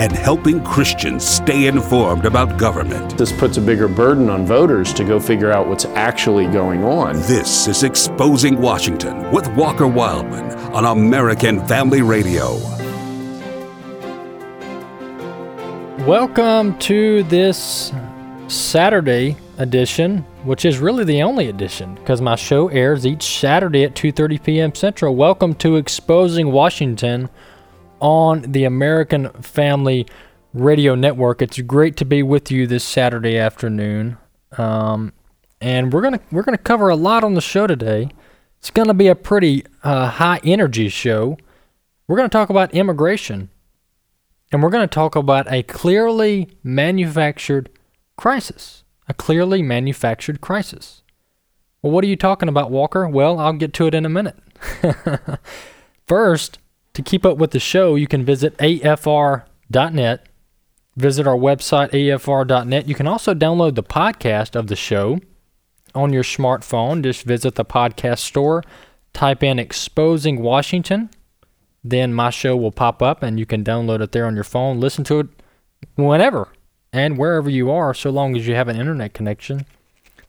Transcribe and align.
and 0.00 0.12
helping 0.12 0.64
Christians 0.64 1.22
stay 1.22 1.66
informed 1.66 2.24
about 2.24 2.56
government. 2.56 3.18
This 3.18 3.32
puts 3.32 3.58
a 3.58 3.60
bigger 3.60 3.86
burden 3.86 4.30
on 4.30 4.46
voters 4.46 4.94
to 4.94 5.04
go 5.04 5.20
figure 5.20 5.52
out 5.52 5.68
what's 5.68 5.84
actually 5.84 6.46
going 6.46 6.82
on. 6.82 7.16
This 7.16 7.68
is 7.68 7.82
Exposing 7.82 8.58
Washington 8.58 9.30
with 9.30 9.46
Walker 9.48 9.86
Wildman 9.86 10.52
on 10.72 10.86
American 10.86 11.66
Family 11.66 12.00
Radio. 12.00 12.56
Welcome 16.06 16.78
to 16.78 17.22
this 17.24 17.92
Saturday 18.48 19.36
edition, 19.58 20.24
which 20.44 20.64
is 20.64 20.78
really 20.78 21.04
the 21.04 21.22
only 21.22 21.48
edition 21.50 21.94
because 21.96 22.22
my 22.22 22.36
show 22.36 22.68
airs 22.68 23.06
each 23.06 23.38
Saturday 23.38 23.84
at 23.84 23.94
2:30 23.96 24.42
p.m. 24.42 24.74
Central. 24.74 25.14
Welcome 25.14 25.54
to 25.56 25.76
Exposing 25.76 26.52
Washington 26.52 27.28
on 28.00 28.42
the 28.42 28.64
American 28.64 29.30
Family 29.42 30.06
Radio 30.52 30.94
Network. 30.94 31.42
It's 31.42 31.60
great 31.60 31.96
to 31.98 32.04
be 32.04 32.22
with 32.22 32.50
you 32.50 32.66
this 32.66 32.84
Saturday 32.84 33.38
afternoon, 33.38 34.16
um, 34.58 35.12
and 35.60 35.92
we're 35.92 36.02
gonna 36.02 36.20
we're 36.32 36.42
gonna 36.42 36.58
cover 36.58 36.88
a 36.88 36.96
lot 36.96 37.24
on 37.24 37.34
the 37.34 37.40
show 37.40 37.66
today. 37.66 38.08
It's 38.58 38.70
gonna 38.70 38.94
be 38.94 39.08
a 39.08 39.14
pretty 39.14 39.64
uh, 39.82 40.08
high 40.08 40.40
energy 40.44 40.88
show. 40.88 41.38
We're 42.08 42.16
gonna 42.16 42.28
talk 42.28 42.50
about 42.50 42.74
immigration, 42.74 43.50
and 44.50 44.62
we're 44.62 44.70
gonna 44.70 44.86
talk 44.86 45.14
about 45.14 45.50
a 45.52 45.62
clearly 45.62 46.48
manufactured 46.62 47.70
crisis. 48.16 48.84
A 49.08 49.14
clearly 49.14 49.60
manufactured 49.60 50.40
crisis. 50.40 51.02
Well, 51.82 51.92
what 51.92 52.04
are 52.04 52.08
you 52.08 52.16
talking 52.16 52.48
about, 52.48 52.70
Walker? 52.70 53.08
Well, 53.08 53.38
I'll 53.38 53.54
get 53.54 53.72
to 53.74 53.86
it 53.86 53.94
in 53.94 54.04
a 54.04 54.10
minute. 54.10 54.36
First, 56.06 56.58
to 57.02 57.10
keep 57.10 57.26
up 57.26 57.38
with 57.38 57.50
the 57.50 57.60
show, 57.60 57.94
you 57.94 58.06
can 58.06 58.24
visit 58.24 58.56
afr.net. 58.58 60.26
Visit 60.96 61.26
our 61.26 61.36
website, 61.36 61.90
afr.net. 61.90 62.88
You 62.88 62.94
can 62.94 63.06
also 63.06 63.34
download 63.34 63.74
the 63.74 63.82
podcast 63.82 64.54
of 64.56 64.66
the 64.66 64.76
show 64.76 65.18
on 65.94 66.12
your 66.12 66.22
smartphone. 66.22 67.02
Just 67.02 67.24
visit 67.24 67.54
the 67.54 67.64
podcast 67.64 68.18
store, 68.18 68.62
type 69.12 69.42
in 69.42 69.58
Exposing 69.58 70.42
Washington. 70.42 71.10
Then 71.82 72.12
my 72.12 72.30
show 72.30 72.56
will 72.56 72.72
pop 72.72 73.02
up 73.02 73.22
and 73.22 73.38
you 73.38 73.46
can 73.46 73.64
download 73.64 74.02
it 74.02 74.12
there 74.12 74.26
on 74.26 74.34
your 74.34 74.44
phone. 74.44 74.80
Listen 74.80 75.04
to 75.04 75.20
it 75.20 75.28
whenever 75.94 76.48
and 76.92 77.16
wherever 77.16 77.48
you 77.48 77.70
are, 77.70 77.94
so 77.94 78.10
long 78.10 78.36
as 78.36 78.46
you 78.46 78.54
have 78.54 78.68
an 78.68 78.78
internet 78.78 79.14
connection. 79.14 79.64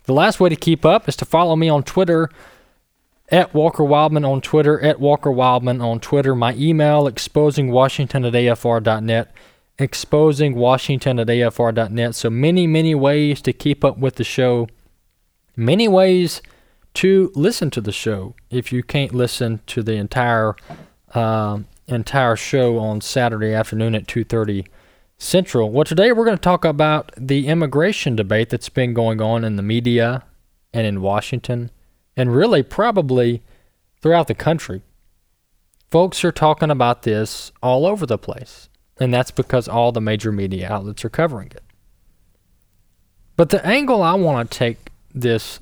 The 0.06 0.14
last 0.14 0.40
way 0.40 0.50
to 0.50 0.56
keep 0.56 0.86
up 0.86 1.10
is 1.10 1.16
to 1.18 1.26
follow 1.26 1.56
me 1.56 1.68
on 1.68 1.84
Twitter 1.84 2.30
at 3.32 3.54
Walker 3.54 3.84
Wildman 3.84 4.26
on 4.26 4.42
Twitter, 4.42 4.80
at 4.82 5.00
Walker 5.00 5.32
Wildman 5.32 5.82
on 5.82 6.00
Twitter. 6.00 6.36
My 6.36 6.54
email, 6.56 7.10
exposingwashington 7.10 8.26
at 8.26 8.34
afr.net, 8.34 9.32
exposingwashington 9.80 11.20
at 11.20 11.28
afr.net. 11.28 12.16
So 12.16 12.30
many, 12.30 12.68
many 12.68 12.94
ways 12.94 13.42
to 13.44 13.54
keep 13.54 13.86
up 13.86 13.98
with 13.98 14.16
the 14.16 14.26
show, 14.26 14.68
many 15.56 15.88
ways 15.88 16.42
to 16.96 17.32
listen 17.34 17.72
to 17.72 17.80
the 17.80 17.94
show 17.94 18.36
if 18.50 18.74
you 18.74 18.84
can't 18.84 19.14
listen 19.14 19.62
to 19.68 19.82
the 19.82 19.94
entire 19.94 20.56
uh, 21.14 21.60
entire 21.88 22.36
show 22.36 22.78
on 22.78 23.02
Saturday 23.02 23.54
afternoon 23.54 23.96
at 23.96 24.08
2.30 24.08 24.68
Central. 25.18 25.70
Well, 25.70 25.84
today 25.84 26.12
we're 26.12 26.26
going 26.26 26.38
to 26.38 26.42
talk 26.42 26.66
about 26.66 27.12
the 27.16 27.48
immigration 27.48 28.16
debate 28.16 28.50
that's 28.50 28.70
been 28.70 28.94
going 28.94 29.22
on 29.22 29.44
in 29.44 29.56
the 29.56 29.62
media 29.62 30.24
and 30.74 30.88
in 30.88 31.02
Washington 31.02 31.70
and 32.16 32.36
really 32.36 32.64
probably 32.64 33.42
throughout 34.02 34.28
the 34.28 34.36
country. 34.36 34.82
Folks 35.90 36.24
are 36.24 36.32
talking 36.32 36.72
about 36.72 37.04
this 37.04 37.52
all 37.62 37.86
over 37.86 38.06
the 38.06 38.18
place, 38.18 38.70
and 39.00 39.14
that's 39.14 39.32
because 39.32 39.68
all 39.68 39.92
the 39.92 40.02
major 40.02 40.32
media 40.32 40.72
outlets 40.72 41.04
are 41.04 41.10
covering 41.10 41.48
it. 41.48 41.64
But 43.36 43.50
the 43.50 43.66
angle 43.66 44.04
I 44.04 44.14
want 44.14 44.52
to 44.52 44.58
take 44.58 44.92
this, 45.14 45.60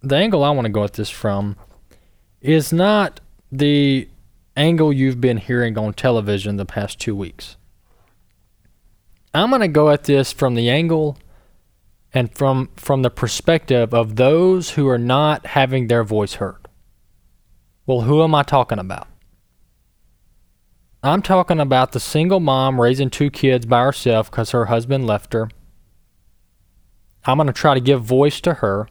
the 0.00 0.16
angle 0.16 0.44
I 0.44 0.50
want 0.50 0.66
to 0.66 0.72
go 0.72 0.84
at 0.84 0.94
this 0.94 1.10
from, 1.10 1.56
is 2.40 2.72
not 2.72 3.20
the 3.50 4.08
angle 4.56 4.92
you've 4.92 5.20
been 5.20 5.38
hearing 5.38 5.78
on 5.78 5.92
television 5.94 6.56
the 6.56 6.64
past 6.64 6.98
two 6.98 7.14
weeks. 7.14 7.56
I'm 9.34 9.50
going 9.50 9.60
to 9.60 9.68
go 9.68 9.90
at 9.90 10.04
this 10.04 10.32
from 10.32 10.54
the 10.54 10.70
angle 10.70 11.18
and 12.12 12.34
from 12.34 12.70
from 12.76 13.02
the 13.02 13.10
perspective 13.10 13.92
of 13.92 14.16
those 14.16 14.70
who 14.70 14.88
are 14.88 14.98
not 14.98 15.46
having 15.46 15.88
their 15.88 16.04
voice 16.04 16.34
heard. 16.34 16.68
Well, 17.86 18.02
who 18.02 18.22
am 18.22 18.34
I 18.34 18.42
talking 18.42 18.78
about? 18.78 19.08
I'm 21.02 21.22
talking 21.22 21.60
about 21.60 21.92
the 21.92 22.00
single 22.00 22.40
mom 22.40 22.80
raising 22.80 23.08
two 23.08 23.30
kids 23.30 23.66
by 23.66 23.82
herself 23.84 24.30
because 24.30 24.50
her 24.50 24.66
husband 24.66 25.06
left 25.06 25.32
her. 25.32 25.48
I'm 27.24 27.38
going 27.38 27.46
to 27.46 27.52
try 27.52 27.74
to 27.74 27.80
give 27.80 28.02
voice 28.02 28.40
to 28.40 28.54
her. 28.54 28.88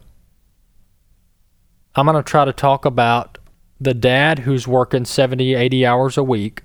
I'm 1.94 2.06
going 2.06 2.16
to 2.16 2.28
try 2.28 2.44
to 2.44 2.52
talk 2.52 2.84
about 2.84 3.38
the 3.80 3.94
dad 3.94 4.40
who's 4.40 4.66
working 4.66 5.04
70, 5.04 5.54
80 5.54 5.86
hours 5.86 6.16
a 6.16 6.22
week 6.22 6.62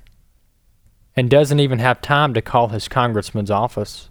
and 1.15 1.29
doesn't 1.29 1.59
even 1.59 1.79
have 1.79 2.01
time 2.01 2.33
to 2.33 2.41
call 2.41 2.69
his 2.69 2.87
congressman's 2.87 3.51
office. 3.51 4.09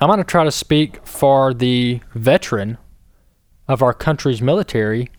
I'm 0.00 0.08
going 0.08 0.18
to 0.18 0.24
try 0.24 0.44
to 0.44 0.52
speak 0.52 1.04
for 1.04 1.52
the 1.52 2.00
veteran 2.14 2.78
of 3.66 3.82
our 3.82 3.92
country's 3.92 4.40
military 4.40 5.10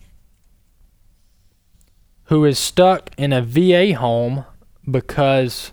who 2.24 2.44
is 2.44 2.58
stuck 2.58 3.10
in 3.18 3.32
a 3.32 3.42
VA 3.42 3.94
home 3.94 4.44
because 4.90 5.72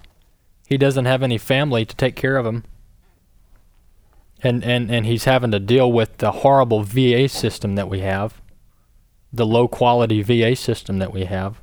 he 0.68 0.78
doesn't 0.78 1.06
have 1.06 1.24
any 1.24 1.38
family 1.38 1.86
to 1.86 1.96
take 1.96 2.16
care 2.16 2.36
of 2.36 2.46
him. 2.46 2.64
And, 4.44 4.64
and, 4.64 4.92
and 4.92 5.06
he's 5.06 5.24
having 5.24 5.52
to 5.52 5.60
deal 5.60 5.92
with 5.92 6.18
the 6.18 6.32
horrible 6.32 6.84
VA 6.84 7.30
system 7.30 7.76
that 7.76 7.90
we 7.90 8.02
have, 8.02 8.42
the 9.32 9.46
low 9.46 9.68
quality 9.68 10.22
VA 10.22 10.56
system 10.56 11.00
that 11.00 11.14
we 11.14 11.26
have. 11.26 11.62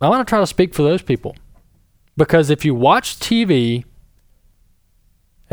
I 0.00 0.08
want 0.08 0.26
to 0.26 0.28
try 0.28 0.40
to 0.40 0.46
speak 0.46 0.74
for 0.74 0.82
those 0.82 1.02
people. 1.02 1.36
Because 2.16 2.48
if 2.50 2.64
you 2.64 2.74
watch 2.74 3.18
TV 3.18 3.84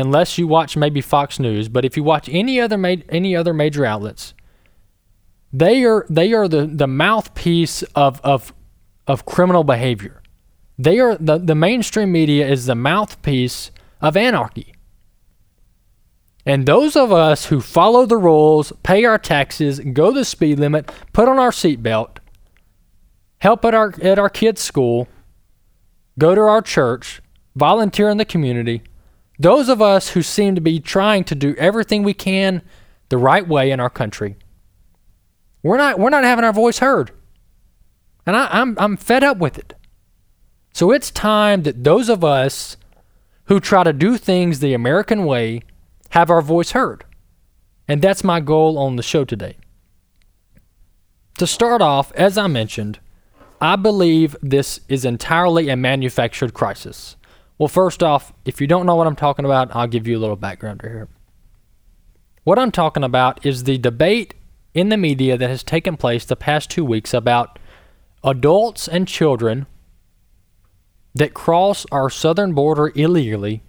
unless 0.00 0.38
you 0.38 0.46
watch 0.46 0.76
maybe 0.76 1.00
Fox 1.00 1.38
News, 1.38 1.68
but 1.68 1.84
if 1.84 1.96
you 1.96 2.02
watch 2.02 2.28
any 2.30 2.60
other 2.60 2.78
ma- 2.78 3.04
any 3.08 3.36
other 3.36 3.52
major 3.52 3.84
outlets, 3.84 4.34
they 5.52 5.84
are 5.84 6.06
they 6.08 6.32
are 6.32 6.48
the, 6.48 6.66
the 6.66 6.86
mouthpiece 6.86 7.82
of, 7.94 8.20
of 8.22 8.54
of 9.06 9.26
criminal 9.26 9.64
behavior. 9.64 10.22
They 10.78 10.98
are 10.98 11.16
the, 11.16 11.38
the 11.38 11.54
mainstream 11.54 12.10
media 12.12 12.48
is 12.48 12.66
the 12.66 12.74
mouthpiece 12.74 13.70
of 14.00 14.16
anarchy. 14.16 14.72
And 16.46 16.64
those 16.64 16.96
of 16.96 17.12
us 17.12 17.46
who 17.46 17.60
follow 17.60 18.06
the 18.06 18.16
rules, 18.16 18.72
pay 18.82 19.04
our 19.04 19.18
taxes, 19.18 19.78
go 19.80 20.10
the 20.10 20.24
speed 20.24 20.58
limit, 20.58 20.90
put 21.12 21.28
on 21.28 21.38
our 21.38 21.50
seatbelt, 21.50 22.16
help 23.38 23.64
at 23.66 23.74
our 23.74 23.92
at 24.00 24.18
our 24.18 24.30
kids' 24.30 24.62
school, 24.62 25.08
go 26.18 26.34
to 26.34 26.40
our 26.40 26.62
church, 26.62 27.20
volunteer 27.54 28.08
in 28.08 28.16
the 28.16 28.24
community, 28.24 28.82
those 29.40 29.70
of 29.70 29.80
us 29.80 30.10
who 30.10 30.20
seem 30.20 30.54
to 30.54 30.60
be 30.60 30.78
trying 30.78 31.24
to 31.24 31.34
do 31.34 31.54
everything 31.56 32.02
we 32.02 32.12
can 32.12 32.60
the 33.08 33.16
right 33.16 33.48
way 33.48 33.70
in 33.70 33.80
our 33.80 33.88
country, 33.88 34.36
we're 35.62 35.78
not 35.78 35.98
we're 35.98 36.10
not 36.10 36.24
having 36.24 36.44
our 36.44 36.52
voice 36.52 36.78
heard. 36.78 37.10
And 38.26 38.36
I, 38.36 38.48
I'm 38.50 38.76
I'm 38.78 38.98
fed 38.98 39.24
up 39.24 39.38
with 39.38 39.58
it. 39.58 39.74
So 40.74 40.90
it's 40.90 41.10
time 41.10 41.62
that 41.62 41.84
those 41.84 42.10
of 42.10 42.22
us 42.22 42.76
who 43.44 43.60
try 43.60 43.82
to 43.82 43.94
do 43.94 44.18
things 44.18 44.60
the 44.60 44.74
American 44.74 45.24
way 45.24 45.62
have 46.10 46.28
our 46.30 46.42
voice 46.42 46.72
heard. 46.72 47.04
And 47.88 48.02
that's 48.02 48.22
my 48.22 48.40
goal 48.40 48.78
on 48.78 48.96
the 48.96 49.02
show 49.02 49.24
today. 49.24 49.56
To 51.38 51.46
start 51.46 51.80
off, 51.80 52.12
as 52.12 52.36
I 52.36 52.46
mentioned, 52.46 53.00
I 53.58 53.76
believe 53.76 54.36
this 54.42 54.80
is 54.88 55.06
entirely 55.06 55.70
a 55.70 55.76
manufactured 55.76 56.52
crisis. 56.52 57.16
Well, 57.60 57.68
first 57.68 58.02
off, 58.02 58.32
if 58.46 58.58
you 58.58 58.66
don't 58.66 58.86
know 58.86 58.96
what 58.96 59.06
I'm 59.06 59.14
talking 59.14 59.44
about, 59.44 59.76
I'll 59.76 59.86
give 59.86 60.06
you 60.06 60.16
a 60.16 60.18
little 60.18 60.34
background 60.34 60.80
here. 60.80 61.08
What 62.42 62.58
I'm 62.58 62.70
talking 62.70 63.04
about 63.04 63.44
is 63.44 63.64
the 63.64 63.76
debate 63.76 64.32
in 64.72 64.88
the 64.88 64.96
media 64.96 65.36
that 65.36 65.50
has 65.50 65.62
taken 65.62 65.98
place 65.98 66.24
the 66.24 66.36
past 66.36 66.70
two 66.70 66.86
weeks 66.86 67.12
about 67.12 67.58
adults 68.24 68.88
and 68.88 69.06
children 69.06 69.66
that 71.14 71.34
cross 71.34 71.84
our 71.92 72.08
southern 72.08 72.54
border 72.54 72.92
illegally. 72.94 73.62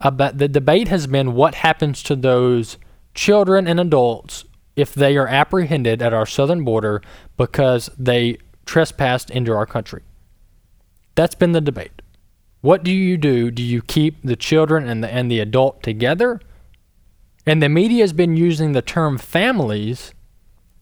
About 0.00 0.38
the 0.38 0.48
debate 0.48 0.88
has 0.88 1.06
been 1.06 1.34
what 1.34 1.56
happens 1.56 2.02
to 2.04 2.16
those 2.16 2.78
children 3.14 3.68
and 3.68 3.78
adults 3.78 4.46
if 4.76 4.94
they 4.94 5.14
are 5.18 5.28
apprehended 5.28 6.00
at 6.00 6.14
our 6.14 6.24
southern 6.24 6.64
border 6.64 7.02
because 7.36 7.90
they 7.98 8.38
trespassed 8.64 9.28
into 9.28 9.52
our 9.52 9.66
country. 9.66 10.00
That's 11.16 11.34
been 11.34 11.52
the 11.52 11.60
debate. 11.60 11.97
What 12.60 12.82
do 12.82 12.90
you 12.90 13.16
do? 13.16 13.50
Do 13.50 13.62
you 13.62 13.82
keep 13.82 14.22
the 14.22 14.36
children 14.36 14.88
and 14.88 15.02
the, 15.02 15.12
and 15.12 15.30
the 15.30 15.38
adult 15.38 15.82
together? 15.82 16.40
And 17.46 17.62
the 17.62 17.68
media 17.68 18.02
has 18.02 18.12
been 18.12 18.36
using 18.36 18.72
the 18.72 18.82
term 18.82 19.16
families, 19.16 20.12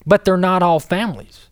but 0.06 0.24
they're 0.24 0.36
not 0.36 0.62
all 0.62 0.80
families. 0.80 1.48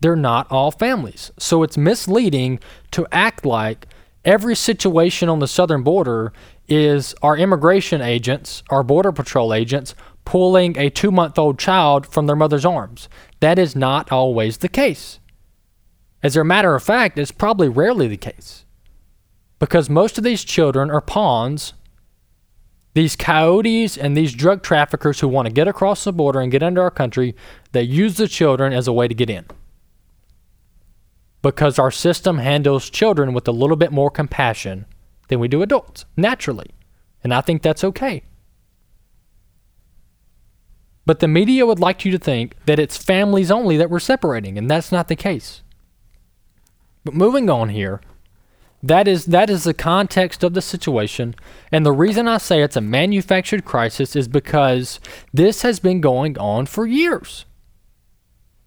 They're 0.00 0.16
not 0.16 0.50
all 0.50 0.70
families. 0.70 1.30
So 1.38 1.62
it's 1.62 1.78
misleading 1.78 2.58
to 2.90 3.06
act 3.12 3.46
like 3.46 3.86
every 4.24 4.56
situation 4.56 5.28
on 5.28 5.38
the 5.38 5.48
southern 5.48 5.82
border 5.82 6.32
is 6.68 7.14
our 7.22 7.36
immigration 7.36 8.02
agents, 8.02 8.62
our 8.68 8.82
border 8.82 9.12
patrol 9.12 9.54
agents, 9.54 9.94
pulling 10.24 10.76
a 10.76 10.90
two 10.90 11.12
month 11.12 11.38
old 11.38 11.58
child 11.58 12.06
from 12.06 12.26
their 12.26 12.36
mother's 12.36 12.64
arms. 12.64 13.08
That 13.40 13.58
is 13.58 13.76
not 13.76 14.10
always 14.10 14.58
the 14.58 14.68
case. 14.68 15.20
As 16.22 16.36
a 16.36 16.44
matter 16.44 16.74
of 16.74 16.82
fact, 16.82 17.16
it's 17.18 17.30
probably 17.30 17.68
rarely 17.68 18.08
the 18.08 18.16
case 18.16 18.65
because 19.58 19.88
most 19.88 20.18
of 20.18 20.24
these 20.24 20.44
children 20.44 20.90
are 20.90 21.00
pawns. 21.00 21.72
These 22.94 23.16
coyotes 23.16 23.96
and 23.96 24.16
these 24.16 24.34
drug 24.34 24.62
traffickers 24.62 25.20
who 25.20 25.28
want 25.28 25.46
to 25.46 25.52
get 25.52 25.68
across 25.68 26.04
the 26.04 26.12
border 26.12 26.40
and 26.40 26.50
get 26.50 26.62
into 26.62 26.80
our 26.80 26.90
country, 26.90 27.34
they 27.72 27.82
use 27.82 28.16
the 28.16 28.28
children 28.28 28.72
as 28.72 28.88
a 28.88 28.92
way 28.92 29.06
to 29.06 29.14
get 29.14 29.30
in. 29.30 29.44
Because 31.42 31.78
our 31.78 31.90
system 31.90 32.38
handles 32.38 32.90
children 32.90 33.34
with 33.34 33.46
a 33.46 33.52
little 33.52 33.76
bit 33.76 33.92
more 33.92 34.10
compassion 34.10 34.86
than 35.28 35.40
we 35.40 35.48
do 35.48 35.62
adults, 35.62 36.06
naturally. 36.16 36.70
And 37.22 37.34
I 37.34 37.40
think 37.40 37.62
that's 37.62 37.84
okay. 37.84 38.22
But 41.04 41.20
the 41.20 41.28
media 41.28 41.64
would 41.64 41.78
like 41.78 42.04
you 42.04 42.10
to 42.12 42.18
think 42.18 42.56
that 42.66 42.80
it's 42.80 42.96
families 42.96 43.50
only 43.50 43.76
that 43.76 43.90
we're 43.90 44.00
separating, 44.00 44.58
and 44.58 44.68
that's 44.68 44.90
not 44.90 45.08
the 45.08 45.16
case. 45.16 45.62
But 47.04 47.14
moving 47.14 47.48
on 47.48 47.68
here, 47.68 48.00
that 48.82 49.08
is 49.08 49.26
that 49.26 49.50
is 49.50 49.64
the 49.64 49.74
context 49.74 50.44
of 50.44 50.54
the 50.54 50.62
situation, 50.62 51.34
and 51.72 51.84
the 51.84 51.92
reason 51.92 52.28
I 52.28 52.38
say 52.38 52.62
it's 52.62 52.76
a 52.76 52.80
manufactured 52.80 53.64
crisis 53.64 54.14
is 54.14 54.28
because 54.28 55.00
this 55.32 55.62
has 55.62 55.80
been 55.80 56.00
going 56.00 56.38
on 56.38 56.66
for 56.66 56.86
years. 56.86 57.46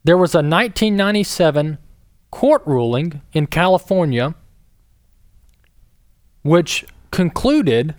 There 0.04 0.18
was 0.18 0.34
a 0.34 0.40
1997 0.40 1.78
court 2.32 2.64
ruling 2.66 3.22
in 3.34 3.48
California 3.48 4.36
which 6.42 6.86
concluded 7.12 7.96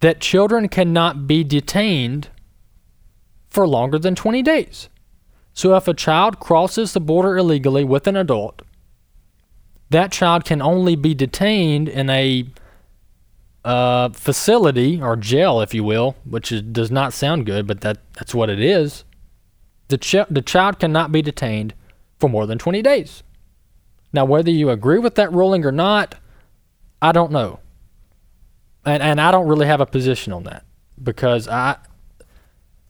that 0.00 0.20
children 0.20 0.68
cannot 0.68 1.26
be 1.26 1.44
detained 1.44 2.28
for 3.48 3.66
longer 3.66 3.98
than 3.98 4.14
20 4.14 4.42
days. 4.42 4.88
So 5.52 5.74
if 5.74 5.88
a 5.88 5.94
child 5.94 6.38
crosses 6.38 6.92
the 6.92 7.00
border 7.00 7.36
illegally 7.36 7.84
with 7.84 8.06
an 8.06 8.16
adult, 8.16 8.62
that 9.90 10.12
child 10.12 10.44
can 10.44 10.62
only 10.62 10.96
be 10.96 11.14
detained 11.14 11.88
in 11.88 12.08
a 12.10 12.46
uh, 13.64 14.08
facility 14.10 15.00
or 15.02 15.16
jail, 15.16 15.60
if 15.60 15.74
you 15.74 15.84
will, 15.84 16.16
which 16.24 16.50
is, 16.50 16.62
does 16.62 16.90
not 16.90 17.12
sound 17.12 17.44
good, 17.44 17.66
but 17.66 17.82
that, 17.82 17.98
that's 18.14 18.34
what 18.34 18.48
it 18.48 18.60
is. 18.60 19.04
The, 19.88 19.98
ch- 19.98 20.28
the 20.30 20.42
child 20.42 20.78
cannot 20.78 21.12
be 21.12 21.22
detained 21.22 21.74
for 22.18 22.30
more 22.30 22.46
than 22.46 22.58
20 22.58 22.80
days. 22.82 23.22
Now, 24.12 24.24
whether 24.24 24.50
you 24.50 24.70
agree 24.70 24.98
with 24.98 25.16
that 25.16 25.32
ruling 25.32 25.64
or 25.64 25.72
not, 25.72 26.14
I 27.02 27.12
don't 27.12 27.32
know. 27.32 27.60
And, 28.84 29.02
and 29.02 29.20
I 29.20 29.30
don't 29.30 29.46
really 29.46 29.66
have 29.66 29.80
a 29.80 29.86
position 29.86 30.32
on 30.32 30.44
that 30.44 30.64
because 31.02 31.48
I 31.48 31.76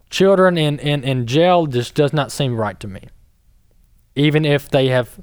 children 0.09 0.59
in, 0.59 0.79
in, 0.81 1.05
in 1.05 1.27
jail 1.27 1.67
just 1.67 1.95
does 1.95 2.13
not 2.13 2.33
seem 2.33 2.57
right 2.57 2.79
to 2.81 2.89
me. 2.89 3.03
Even 4.17 4.45
if 4.45 4.69
they 4.69 4.89
have 4.89 5.21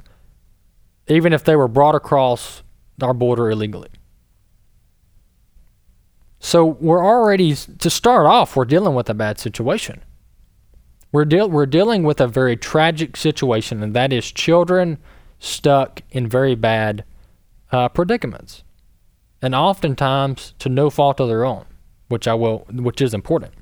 even 1.08 1.34
if 1.34 1.44
they 1.44 1.56
were 1.56 1.68
brought 1.68 1.96
across 1.96 2.64
our 3.02 3.14
border 3.14 3.50
illegally. 3.50 3.90
So 6.40 6.66
we're 6.66 7.04
already 7.04 7.56
to 7.56 7.90
start 7.90 8.26
off, 8.26 8.56
we're 8.56 8.66
dealing 8.66 8.96
with 8.96 9.10
a 9.10 9.14
bad 9.14 9.40
situation. 9.40 10.04
We're 11.12 11.26
deal 11.26 11.50
we're 11.50 11.66
dealing 11.66 12.04
with 12.04 12.20
a 12.20 12.28
very 12.28 12.58
tragic 12.58 13.16
situation, 13.16 13.82
and 13.82 13.94
that 13.94 14.12
is 14.12 14.32
children 14.32 14.98
stuck 15.40 16.02
in 16.12 16.28
very 16.28 16.54
bad 16.54 17.06
uh, 17.72 17.90
predicaments, 17.90 18.64
and 19.42 19.56
oftentimes 19.56 20.54
to 20.60 20.70
no 20.70 20.90
fault 20.90 21.20
of 21.20 21.28
their 21.30 21.46
own, 21.46 21.66
which 22.10 22.28
I 22.28 22.34
will, 22.34 22.68
which 22.70 23.02
is 23.02 23.14
important. 23.14 23.54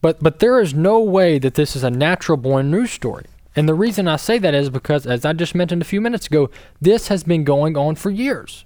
But 0.00 0.20
but 0.20 0.40
there 0.40 0.60
is 0.60 0.74
no 0.74 1.00
way 1.00 1.38
that 1.38 1.54
this 1.54 1.76
is 1.76 1.84
a 1.84 1.90
natural 1.90 2.36
born 2.36 2.70
news 2.70 2.90
story. 2.90 3.26
And 3.58 3.68
the 3.68 3.74
reason 3.74 4.06
I 4.06 4.14
say 4.14 4.38
that 4.38 4.54
is 4.54 4.70
because, 4.70 5.04
as 5.04 5.24
I 5.24 5.32
just 5.32 5.52
mentioned 5.52 5.82
a 5.82 5.84
few 5.84 6.00
minutes 6.00 6.28
ago, 6.28 6.48
this 6.80 7.08
has 7.08 7.24
been 7.24 7.42
going 7.42 7.76
on 7.76 7.96
for 7.96 8.08
years. 8.08 8.64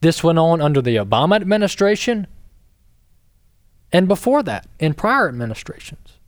This 0.00 0.24
went 0.24 0.38
on 0.38 0.62
under 0.62 0.80
the 0.80 0.96
Obama 0.96 1.36
administration 1.36 2.26
and 3.92 4.08
before 4.08 4.42
that 4.44 4.66
in 4.78 4.94
prior 4.94 5.28
administrations. 5.28 6.18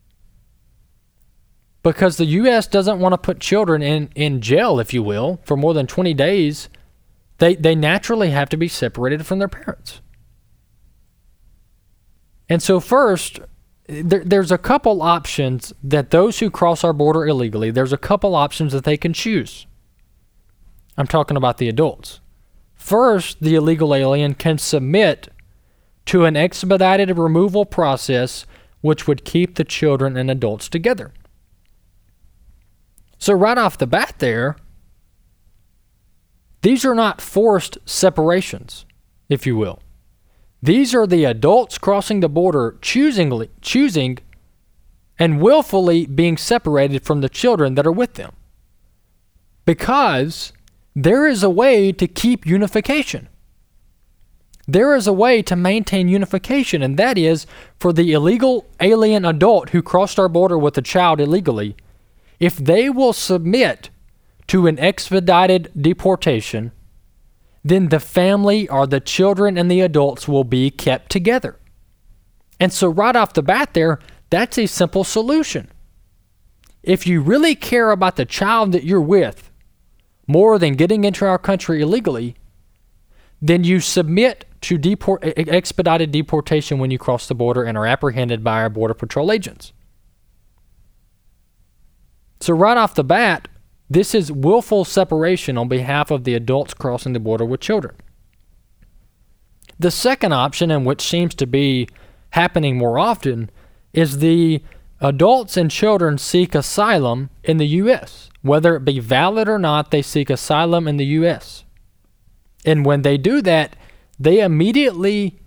Because 1.83 2.19
the 2.19 2.27
U.S. 2.27 2.67
doesn't 2.67 2.99
want 3.01 3.15
to 3.15 3.17
put 3.17 3.41
children 3.41 3.81
in, 3.81 4.11
in 4.15 4.43
jail, 4.43 4.79
if 4.79 4.93
you 4.93 5.03
will, 5.03 5.41
for 5.43 5.57
more 5.57 5.73
than 5.73 5.87
20 5.87 6.13
days, 6.13 6.69
they, 7.39 7.55
they 7.55 7.75
naturally 7.75 8.33
have 8.33 8.51
to 8.51 8.59
be 8.59 8.69
separated 8.69 9.25
from 9.25 9.39
their 9.39 9.49
parents. 9.49 10.03
And 12.51 12.63
so, 12.63 12.81
first, 12.81 13.41
there, 13.87 14.23
there's 14.25 14.52
a 14.52 14.58
couple 14.58 15.02
options 15.02 15.73
that 15.82 16.11
those 16.11 16.38
who 16.38 16.50
cross 16.50 16.84
our 16.84 16.93
border 16.93 17.26
illegally, 17.26 17.70
there's 17.70 17.93
a 17.93 17.99
couple 17.99 18.34
options 18.34 18.73
that 18.73 18.84
they 18.84 18.96
can 18.96 19.12
choose. 19.12 19.67
I'm 20.96 21.06
talking 21.06 21.37
about 21.37 21.58
the 21.58 21.69
adults. 21.69 22.20
First, 22.75 23.40
the 23.40 23.55
illegal 23.55 23.94
alien 23.94 24.34
can 24.34 24.58
submit 24.58 25.29
to 26.06 26.25
an 26.25 26.37
expedited 26.37 27.17
removal 27.17 27.64
process 27.64 28.46
which 28.81 29.06
would 29.06 29.25
keep 29.25 29.55
the 29.55 29.64
children 29.64 30.17
and 30.17 30.31
adults 30.31 30.69
together. 30.69 31.12
So, 33.19 33.32
right 33.32 33.56
off 33.56 33.78
the 33.78 33.87
bat, 33.87 34.17
there, 34.19 34.56
these 36.62 36.85
are 36.85 36.94
not 36.94 37.20
forced 37.20 37.78
separations, 37.87 38.85
if 39.28 39.46
you 39.46 39.56
will. 39.56 39.81
These 40.62 40.94
are 40.94 41.06
the 41.06 41.25
adults 41.25 41.76
crossing 41.76 42.20
the 42.20 42.29
border 42.29 42.79
choosingly, 42.81 43.50
choosing 43.61 44.19
and 45.19 45.40
willfully 45.40 46.07
being 46.07 46.37
separated 46.37 47.04
from 47.04 47.21
the 47.21 47.28
children 47.28 47.75
that 47.75 47.87
are 47.87 47.92
with 47.92 48.14
them. 48.14 48.33
Because 49.64 50.52
there 50.95 51.26
is 51.26 51.42
a 51.42 51.50
way 51.50 51.90
to 51.92 52.07
keep 52.07 52.47
unification. 52.47 53.28
There 54.69 54.95
is 54.95 55.09
a 55.09 55.12
way 55.12 55.42
to 55.42 55.57
maintain 55.57 56.09
unification, 56.09 56.83
and 56.83 56.97
that 56.97 57.19
is 57.19 57.47
for 57.81 57.92
the 57.92 58.12
illegal 58.12 58.66
alien 58.81 59.25
adult 59.25 59.71
who 59.71 59.83
crossed 59.83 60.19
our 60.19 60.28
border 60.28 60.57
with 60.57 60.78
a 60.78 60.83
child 60.83 61.21
illegally, 61.21 61.76
if 62.38 62.57
they 62.57 62.88
will 62.88 63.12
submit 63.12 63.90
to 64.47 64.69
an 64.69 64.78
expedited 64.78 65.73
deportation 65.76 66.71
then 67.64 67.88
the 67.88 68.00
family 68.00 68.69
or 68.69 68.87
the 68.87 69.00
children 69.00 69.57
and 69.57 69.71
the 69.71 69.81
adults 69.81 70.26
will 70.26 70.45
be 70.45 70.71
kept 70.71 71.11
together. 71.11 71.59
And 72.59 72.73
so, 72.73 72.88
right 72.88 73.16
off 73.16 73.33
the 73.33 73.42
bat, 73.42 73.75
there, 73.75 73.99
that's 74.31 74.59
a 74.59 74.66
simple 74.66 75.04
solution. 75.04 75.71
If 76.83 77.07
you 77.07 77.21
really 77.21 77.54
care 77.54 77.90
about 77.90 78.16
the 78.16 78.25
child 78.25 78.73
that 78.73 78.85
you're 78.85 79.00
with 79.00 79.50
more 80.26 80.59
than 80.59 80.75
getting 80.75 81.04
into 81.04 81.25
our 81.26 81.38
country 81.38 81.81
illegally, 81.81 82.37
then 83.40 83.64
you 83.64 83.81
submit 83.81 84.45
to 84.62 84.78
deport, 84.78 85.23
expedited 85.25 86.12
deportation 86.12 86.78
when 86.78 86.90
you 86.90 86.99
cross 86.99 87.26
the 87.26 87.35
border 87.35 87.64
and 87.64 87.76
are 87.76 87.87
apprehended 87.87 88.45
by 88.45 88.62
our 88.62 88.71
Border 88.71 88.95
Patrol 88.95 89.33
agents. 89.33 89.73
So, 92.40 92.54
right 92.54 92.76
off 92.76 92.95
the 92.95 93.04
bat, 93.04 93.49
this 93.89 94.15
is 94.15 94.33
willful 94.33 94.85
separation 94.85 95.59
on 95.59 95.69
behalf 95.69 96.11
of 96.11 96.25
the 96.25 96.35
adults 96.35 96.75
crossing 96.75 97.12
the 97.12 97.21
border 97.21 97.45
with 97.45 97.61
children. 97.61 97.95
The 99.79 99.91
second 99.91 100.33
option, 100.33 100.71
and 100.71 100.87
which 100.87 101.03
seems 101.03 101.35
to 101.37 101.47
be 101.47 101.89
happening 102.31 102.79
more 102.79 102.99
often, 102.99 103.51
is 103.93 104.19
the 104.19 104.62
adults 105.01 105.57
and 105.57 105.71
children 105.71 106.17
seek 106.17 106.55
asylum 106.55 107.31
in 107.43 107.57
the 107.57 107.67
U.S. 107.67 108.31
Whether 108.43 108.77
it 108.77 108.85
be 108.85 109.01
valid 109.01 109.49
or 109.49 109.59
not, 109.59 109.91
they 109.91 110.03
seek 110.03 110.31
asylum 110.31 110.87
in 110.87 110.97
the 110.97 111.07
U.S. 111.07 111.65
And 112.65 112.87
when 112.87 113.03
they 113.03 113.19
do 113.19 113.43
that, 113.43 113.77
they 114.19 114.41
immediately 114.41 115.41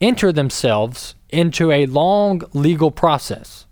enter 0.00 0.32
themselves 0.32 1.14
into 1.28 1.70
a 1.70 1.86
long 1.86 2.42
legal 2.52 2.90
process. 2.90 3.65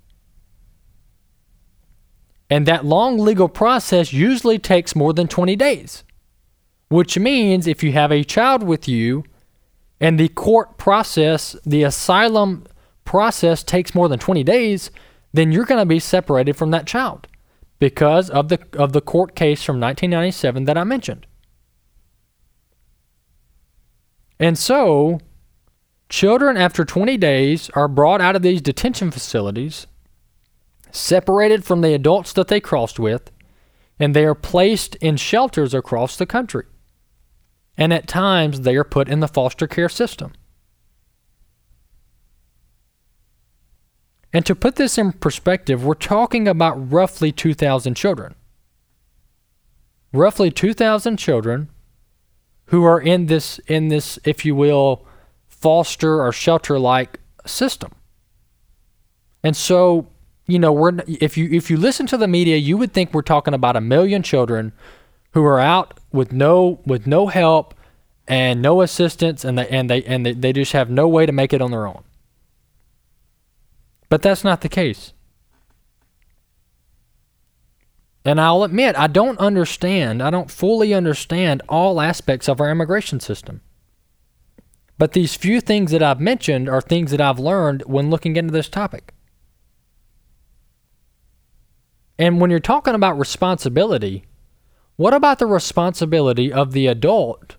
And 2.50 2.66
that 2.66 2.84
long 2.84 3.18
legal 3.18 3.48
process 3.48 4.12
usually 4.12 4.58
takes 4.58 4.94
more 4.94 5.12
than 5.12 5.28
20 5.28 5.56
days, 5.56 6.04
which 6.88 7.18
means 7.18 7.66
if 7.66 7.82
you 7.82 7.92
have 7.92 8.12
a 8.12 8.24
child 8.24 8.62
with 8.62 8.86
you 8.86 9.24
and 10.00 10.20
the 10.20 10.28
court 10.28 10.76
process, 10.76 11.56
the 11.64 11.82
asylum 11.82 12.66
process 13.04 13.62
takes 13.62 13.94
more 13.94 14.08
than 14.08 14.18
20 14.18 14.44
days, 14.44 14.90
then 15.32 15.52
you're 15.52 15.64
going 15.64 15.80
to 15.80 15.86
be 15.86 15.98
separated 15.98 16.56
from 16.56 16.70
that 16.70 16.86
child 16.86 17.26
because 17.78 18.30
of 18.30 18.48
the 18.48 18.58
of 18.74 18.92
the 18.92 19.00
court 19.00 19.34
case 19.34 19.62
from 19.62 19.80
1997 19.80 20.64
that 20.64 20.78
I 20.78 20.84
mentioned. 20.84 21.26
And 24.38 24.58
so, 24.58 25.20
children 26.08 26.56
after 26.56 26.84
20 26.84 27.16
days 27.16 27.70
are 27.74 27.88
brought 27.88 28.20
out 28.20 28.36
of 28.36 28.42
these 28.42 28.60
detention 28.60 29.10
facilities, 29.10 29.86
separated 30.94 31.64
from 31.64 31.80
the 31.80 31.94
adults 31.94 32.32
that 32.32 32.48
they 32.48 32.60
crossed 32.60 32.98
with, 32.98 33.30
and 33.98 34.14
they 34.14 34.24
are 34.24 34.34
placed 34.34 34.94
in 34.96 35.16
shelters 35.16 35.74
across 35.74 36.16
the 36.16 36.26
country. 36.26 36.64
And 37.76 37.92
at 37.92 38.06
times, 38.06 38.60
they 38.60 38.76
are 38.76 38.84
put 38.84 39.08
in 39.08 39.20
the 39.20 39.28
foster 39.28 39.66
care 39.66 39.88
system. 39.88 40.32
And 44.32 44.44
to 44.46 44.54
put 44.54 44.76
this 44.76 44.98
in 44.98 45.12
perspective, 45.12 45.84
we're 45.84 45.94
talking 45.94 46.48
about 46.48 46.92
roughly 46.92 47.30
2,000 47.30 47.94
children. 47.94 48.34
Roughly 50.12 50.50
2,000 50.50 51.16
children 51.16 51.70
who 52.66 52.84
are 52.84 53.00
in 53.00 53.26
this 53.26 53.58
in 53.66 53.88
this 53.88 54.18
if 54.24 54.44
you 54.44 54.54
will 54.54 55.06
foster 55.46 56.20
or 56.22 56.32
shelter 56.32 56.78
like 56.78 57.20
system. 57.46 57.92
And 59.42 59.56
so, 59.56 60.08
you 60.46 60.58
know, 60.58 60.72
we're 60.72 60.92
if 61.06 61.36
you 61.36 61.48
if 61.50 61.70
you 61.70 61.76
listen 61.76 62.06
to 62.08 62.16
the 62.16 62.28
media, 62.28 62.56
you 62.56 62.76
would 62.76 62.92
think 62.92 63.14
we're 63.14 63.22
talking 63.22 63.54
about 63.54 63.76
a 63.76 63.80
million 63.80 64.22
children 64.22 64.72
who 65.32 65.44
are 65.44 65.60
out 65.60 65.98
with 66.12 66.32
no 66.32 66.80
with 66.84 67.06
no 67.06 67.28
help 67.28 67.74
and 68.28 68.60
no 68.60 68.82
assistance 68.82 69.44
and 69.44 69.58
they 69.58 69.68
and 69.68 69.88
they 69.88 70.02
and 70.04 70.26
they, 70.26 70.32
they 70.32 70.52
just 70.52 70.72
have 70.72 70.90
no 70.90 71.08
way 71.08 71.24
to 71.26 71.32
make 71.32 71.52
it 71.52 71.62
on 71.62 71.70
their 71.70 71.86
own. 71.86 72.04
But 74.08 74.22
that's 74.22 74.44
not 74.44 74.60
the 74.60 74.68
case. 74.68 75.12
And 78.26 78.40
I'll 78.40 78.62
admit, 78.62 78.96
I 78.96 79.06
don't 79.06 79.38
understand, 79.38 80.22
I 80.22 80.30
don't 80.30 80.50
fully 80.50 80.94
understand 80.94 81.62
all 81.68 82.00
aspects 82.00 82.48
of 82.48 82.60
our 82.60 82.70
immigration 82.70 83.20
system. 83.20 83.60
But 84.96 85.12
these 85.12 85.34
few 85.34 85.60
things 85.60 85.90
that 85.90 86.02
I've 86.02 86.20
mentioned 86.20 86.68
are 86.68 86.80
things 86.80 87.10
that 87.10 87.20
I've 87.20 87.38
learned 87.38 87.82
when 87.86 88.10
looking 88.10 88.36
into 88.36 88.52
this 88.52 88.68
topic. 88.68 89.13
And 92.18 92.40
when 92.40 92.50
you're 92.50 92.60
talking 92.60 92.94
about 92.94 93.18
responsibility, 93.18 94.24
what 94.96 95.14
about 95.14 95.38
the 95.38 95.46
responsibility 95.46 96.52
of 96.52 96.72
the 96.72 96.86
adult 96.86 97.56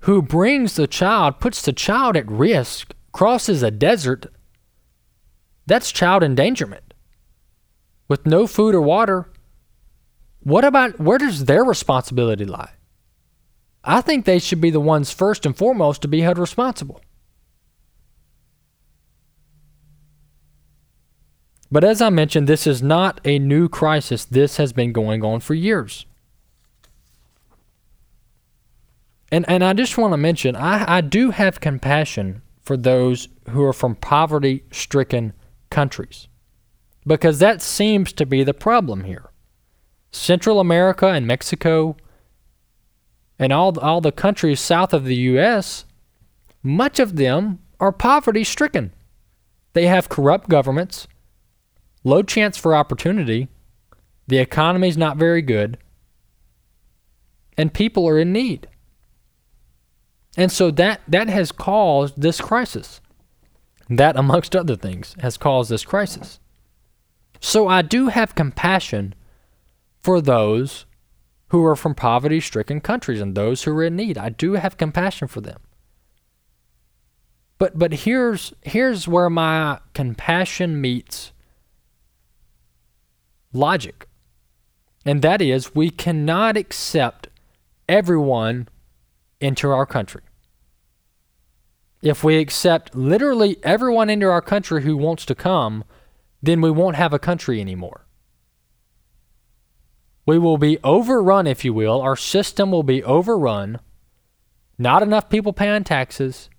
who 0.00 0.20
brings 0.22 0.76
the 0.76 0.86
child, 0.86 1.40
puts 1.40 1.62
the 1.62 1.72
child 1.72 2.16
at 2.16 2.30
risk, 2.30 2.92
crosses 3.12 3.62
a 3.62 3.70
desert? 3.70 4.26
That's 5.66 5.90
child 5.90 6.22
endangerment 6.22 6.86
with 8.08 8.26
no 8.26 8.46
food 8.46 8.74
or 8.74 8.80
water, 8.80 9.28
what 10.40 10.64
about 10.64 11.00
where 11.00 11.18
does 11.18 11.44
their 11.44 11.64
responsibility 11.64 12.44
lie? 12.44 12.70
I 13.82 14.00
think 14.00 14.24
they 14.24 14.38
should 14.38 14.60
be 14.60 14.70
the 14.70 14.80
ones 14.80 15.12
first 15.12 15.46
and 15.46 15.56
foremost 15.56 16.02
to 16.02 16.08
be 16.08 16.20
held 16.20 16.38
responsible. 16.38 17.00
But 21.70 21.84
as 21.84 22.00
I 22.00 22.10
mentioned, 22.10 22.46
this 22.46 22.66
is 22.66 22.82
not 22.82 23.20
a 23.24 23.38
new 23.38 23.68
crisis. 23.68 24.24
This 24.24 24.56
has 24.56 24.72
been 24.72 24.92
going 24.92 25.24
on 25.24 25.40
for 25.40 25.54
years. 25.54 26.06
And, 29.32 29.44
and 29.48 29.64
I 29.64 29.72
just 29.72 29.98
want 29.98 30.12
to 30.12 30.16
mention, 30.16 30.54
I, 30.54 30.98
I 30.98 31.00
do 31.00 31.30
have 31.30 31.60
compassion 31.60 32.42
for 32.62 32.76
those 32.76 33.28
who 33.50 33.64
are 33.64 33.72
from 33.72 33.96
poverty 33.96 34.64
stricken 34.70 35.32
countries 35.70 36.28
because 37.06 37.38
that 37.38 37.62
seems 37.62 38.12
to 38.12 38.26
be 38.26 38.42
the 38.42 38.54
problem 38.54 39.04
here. 39.04 39.30
Central 40.10 40.60
America 40.60 41.08
and 41.08 41.26
Mexico 41.26 41.96
and 43.38 43.52
all, 43.52 43.78
all 43.78 44.00
the 44.00 44.12
countries 44.12 44.60
south 44.60 44.92
of 44.92 45.04
the 45.04 45.16
U.S., 45.16 45.84
much 46.62 46.98
of 46.98 47.16
them 47.16 47.60
are 47.78 47.92
poverty 47.92 48.42
stricken. 48.42 48.92
They 49.72 49.86
have 49.86 50.08
corrupt 50.08 50.48
governments, 50.48 51.06
low 52.06 52.22
chance 52.22 52.56
for 52.56 52.74
opportunity, 52.74 53.48
the 54.28 54.38
economy 54.38 54.88
is 54.88 54.96
not 54.96 55.16
very 55.16 55.42
good, 55.42 55.76
and 57.58 57.74
people 57.74 58.08
are 58.08 58.18
in 58.18 58.32
need. 58.32 58.68
And 60.36 60.52
so 60.52 60.70
that, 60.70 61.00
that 61.08 61.28
has 61.28 61.50
caused 61.50 62.20
this 62.20 62.40
crisis. 62.40 63.00
That, 63.88 64.16
amongst 64.16 64.54
other 64.54 64.76
things, 64.76 65.16
has 65.20 65.36
caused 65.36 65.70
this 65.70 65.84
crisis. 65.84 66.38
So 67.40 67.68
I 67.68 67.82
do 67.82 68.08
have 68.08 68.34
compassion 68.34 69.14
for 69.98 70.20
those 70.20 70.86
who 71.48 71.64
are 71.64 71.76
from 71.76 71.94
poverty 71.94 72.40
stricken 72.40 72.80
countries 72.80 73.20
and 73.20 73.34
those 73.34 73.62
who 73.62 73.72
are 73.72 73.84
in 73.84 73.96
need. 73.96 74.18
I 74.18 74.28
do 74.28 74.54
have 74.54 74.76
compassion 74.76 75.28
for 75.28 75.40
them. 75.40 75.60
But 77.58 77.78
but 77.78 77.92
here's 77.92 78.52
here's 78.62 79.08
where 79.08 79.30
my 79.30 79.78
compassion 79.94 80.80
meets 80.80 81.32
logic. 83.56 84.06
And 85.04 85.22
that 85.22 85.40
is 85.40 85.74
we 85.74 85.90
cannot 85.90 86.56
accept 86.56 87.28
everyone 87.88 88.68
into 89.40 89.68
our 89.70 89.86
country. 89.86 90.22
If 92.02 92.22
we 92.22 92.38
accept 92.38 92.94
literally 92.94 93.56
everyone 93.62 94.10
into 94.10 94.28
our 94.28 94.42
country 94.42 94.82
who 94.82 94.96
wants 94.96 95.24
to 95.26 95.34
come, 95.34 95.84
then 96.42 96.60
we 96.60 96.70
won't 96.70 96.96
have 96.96 97.12
a 97.12 97.18
country 97.18 97.60
anymore. 97.60 98.06
We 100.26 100.38
will 100.38 100.58
be 100.58 100.78
overrun, 100.82 101.46
if 101.46 101.64
you 101.64 101.72
will. 101.72 102.00
Our 102.00 102.16
system 102.16 102.70
will 102.70 102.82
be 102.82 103.02
overrun. 103.02 103.78
Not 104.78 105.02
enough 105.02 105.30
people 105.30 105.52
paying 105.52 105.84
taxes, 105.84 106.50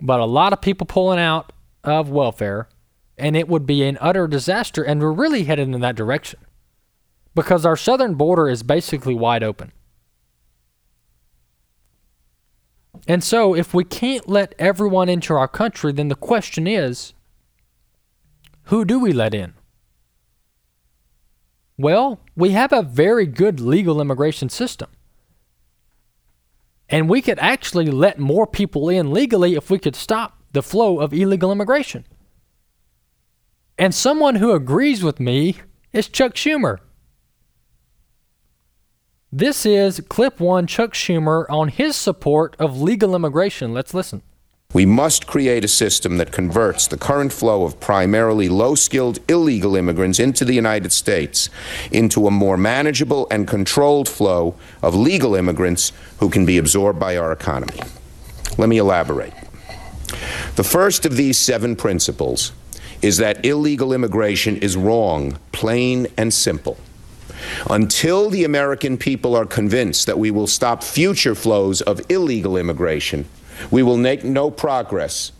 but 0.00 0.20
a 0.20 0.26
lot 0.26 0.52
of 0.52 0.60
people 0.60 0.86
pulling 0.86 1.18
out 1.18 1.52
of 1.82 2.10
welfare, 2.10 2.68
and 3.20 3.36
it 3.36 3.48
would 3.48 3.66
be 3.66 3.84
an 3.84 3.98
utter 4.00 4.26
disaster. 4.26 4.82
And 4.82 5.00
we're 5.00 5.12
really 5.12 5.44
headed 5.44 5.68
in 5.68 5.80
that 5.80 5.96
direction 5.96 6.40
because 7.34 7.64
our 7.64 7.76
southern 7.76 8.14
border 8.14 8.48
is 8.48 8.62
basically 8.62 9.14
wide 9.14 9.42
open. 9.42 9.72
And 13.06 13.22
so, 13.24 13.54
if 13.54 13.72
we 13.72 13.84
can't 13.84 14.28
let 14.28 14.54
everyone 14.58 15.08
into 15.08 15.34
our 15.34 15.48
country, 15.48 15.92
then 15.92 16.08
the 16.08 16.14
question 16.14 16.66
is 16.66 17.14
who 18.64 18.84
do 18.84 18.98
we 18.98 19.12
let 19.12 19.34
in? 19.34 19.54
Well, 21.78 22.20
we 22.36 22.50
have 22.50 22.72
a 22.72 22.82
very 22.82 23.26
good 23.26 23.58
legal 23.58 24.00
immigration 24.00 24.48
system. 24.48 24.90
And 26.88 27.08
we 27.08 27.22
could 27.22 27.38
actually 27.38 27.86
let 27.86 28.18
more 28.18 28.46
people 28.46 28.88
in 28.88 29.12
legally 29.12 29.54
if 29.54 29.70
we 29.70 29.78
could 29.78 29.96
stop 29.96 30.42
the 30.52 30.62
flow 30.62 31.00
of 31.00 31.14
illegal 31.14 31.50
immigration. 31.52 32.04
And 33.80 33.94
someone 33.94 34.34
who 34.34 34.52
agrees 34.52 35.02
with 35.02 35.18
me 35.18 35.56
is 35.90 36.06
Chuck 36.06 36.34
Schumer. 36.34 36.80
This 39.32 39.64
is 39.64 40.02
clip 40.06 40.38
one 40.38 40.66
Chuck 40.66 40.92
Schumer 40.92 41.46
on 41.48 41.68
his 41.68 41.96
support 41.96 42.54
of 42.58 42.82
legal 42.82 43.16
immigration. 43.16 43.72
Let's 43.72 43.94
listen. 43.94 44.20
We 44.74 44.84
must 44.84 45.26
create 45.26 45.64
a 45.64 45.68
system 45.68 46.18
that 46.18 46.30
converts 46.30 46.88
the 46.88 46.98
current 46.98 47.32
flow 47.32 47.64
of 47.64 47.80
primarily 47.80 48.50
low 48.50 48.74
skilled 48.74 49.18
illegal 49.30 49.74
immigrants 49.74 50.20
into 50.20 50.44
the 50.44 50.52
United 50.52 50.92
States 50.92 51.48
into 51.90 52.26
a 52.26 52.30
more 52.30 52.58
manageable 52.58 53.26
and 53.30 53.48
controlled 53.48 54.10
flow 54.10 54.56
of 54.82 54.94
legal 54.94 55.34
immigrants 55.34 55.92
who 56.18 56.28
can 56.28 56.44
be 56.44 56.58
absorbed 56.58 57.00
by 57.00 57.16
our 57.16 57.32
economy. 57.32 57.80
Let 58.58 58.68
me 58.68 58.76
elaborate. 58.76 59.32
The 60.56 60.64
first 60.64 61.06
of 61.06 61.16
these 61.16 61.38
seven 61.38 61.76
principles 61.76 62.52
is 63.02 63.16
that 63.18 63.44
illegal 63.44 63.92
immigration 63.92 64.56
is 64.58 64.76
wrong, 64.76 65.38
plain 65.52 66.06
and 66.16 66.32
simple. 66.32 66.76
Until 67.68 68.30
the 68.30 68.44
American 68.44 68.98
people 68.98 69.34
are 69.34 69.46
convinced 69.46 70.06
that 70.06 70.18
we 70.18 70.30
will 70.30 70.46
stop 70.46 70.82
future 70.82 71.34
flows 71.34 71.80
of 71.80 72.00
illegal 72.10 72.56
immigration, 72.56 73.26
we 73.70 73.82
will 73.82 73.96
make 73.96 74.24
no 74.24 74.50
progress 74.50 75.32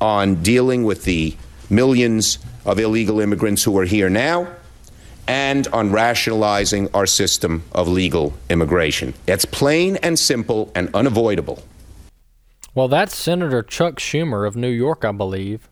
on 0.00 0.42
dealing 0.42 0.84
with 0.84 1.04
the 1.04 1.34
millions 1.70 2.38
of 2.64 2.78
illegal 2.78 3.20
immigrants 3.20 3.62
who 3.64 3.78
are 3.78 3.84
here 3.84 4.10
now 4.10 4.48
and 5.28 5.68
on 5.68 5.92
rationalizing 5.92 6.88
our 6.94 7.06
system 7.06 7.62
of 7.72 7.88
legal 7.88 8.34
immigration. 8.50 9.14
It's 9.26 9.44
plain 9.44 9.96
and 9.96 10.18
simple 10.18 10.72
and 10.74 10.92
unavoidable. 10.94 11.62
Well, 12.74 12.88
that's 12.88 13.14
Senator 13.14 13.62
Chuck 13.62 13.96
Schumer 13.96 14.46
of 14.46 14.56
New 14.56 14.70
York, 14.70 15.04
I 15.04 15.12
believe. 15.12 15.68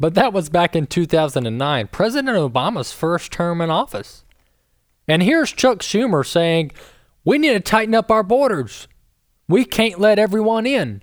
But 0.00 0.14
that 0.14 0.32
was 0.32 0.48
back 0.48 0.74
in 0.74 0.86
2009, 0.86 1.88
President 1.88 2.34
Obama's 2.36 2.90
first 2.90 3.30
term 3.30 3.60
in 3.60 3.68
office. 3.68 4.24
And 5.06 5.22
here's 5.22 5.52
Chuck 5.52 5.80
Schumer 5.80 6.26
saying, 6.26 6.72
we 7.22 7.36
need 7.36 7.52
to 7.52 7.60
tighten 7.60 7.94
up 7.94 8.10
our 8.10 8.22
borders. 8.22 8.88
We 9.46 9.66
can't 9.66 10.00
let 10.00 10.18
everyone 10.18 10.64
in. 10.64 11.02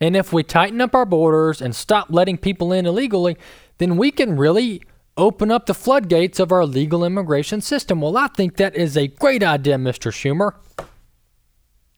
And 0.00 0.14
if 0.14 0.32
we 0.32 0.44
tighten 0.44 0.80
up 0.80 0.94
our 0.94 1.04
borders 1.04 1.60
and 1.60 1.74
stop 1.74 2.06
letting 2.08 2.38
people 2.38 2.72
in 2.72 2.86
illegally, 2.86 3.36
then 3.78 3.96
we 3.96 4.12
can 4.12 4.36
really 4.36 4.80
open 5.16 5.50
up 5.50 5.66
the 5.66 5.74
floodgates 5.74 6.38
of 6.38 6.52
our 6.52 6.64
legal 6.64 7.04
immigration 7.04 7.60
system. 7.60 8.00
Well, 8.00 8.16
I 8.16 8.28
think 8.28 8.56
that 8.56 8.76
is 8.76 8.96
a 8.96 9.08
great 9.08 9.42
idea, 9.42 9.76
Mr. 9.76 10.12
Schumer. 10.12 10.54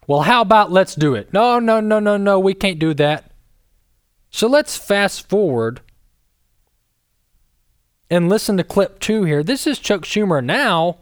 Well, 0.06 0.22
how 0.22 0.40
about 0.40 0.72
let's 0.72 0.94
do 0.94 1.14
it? 1.14 1.30
No, 1.32 1.58
no, 1.58 1.80
no, 1.80 1.98
no, 1.98 2.16
no, 2.16 2.38
we 2.38 2.54
can't 2.54 2.78
do 2.78 2.94
that. 2.94 3.32
So 4.30 4.46
let's 4.46 4.76
fast 4.76 5.28
forward 5.28 5.80
and 8.10 8.28
listen 8.28 8.56
to 8.56 8.64
clip 8.64 8.98
two 8.98 9.24
here. 9.24 9.42
This 9.42 9.66
is 9.66 9.78
Chuck 9.78 10.02
Schumer 10.02 10.44
now 10.44 10.98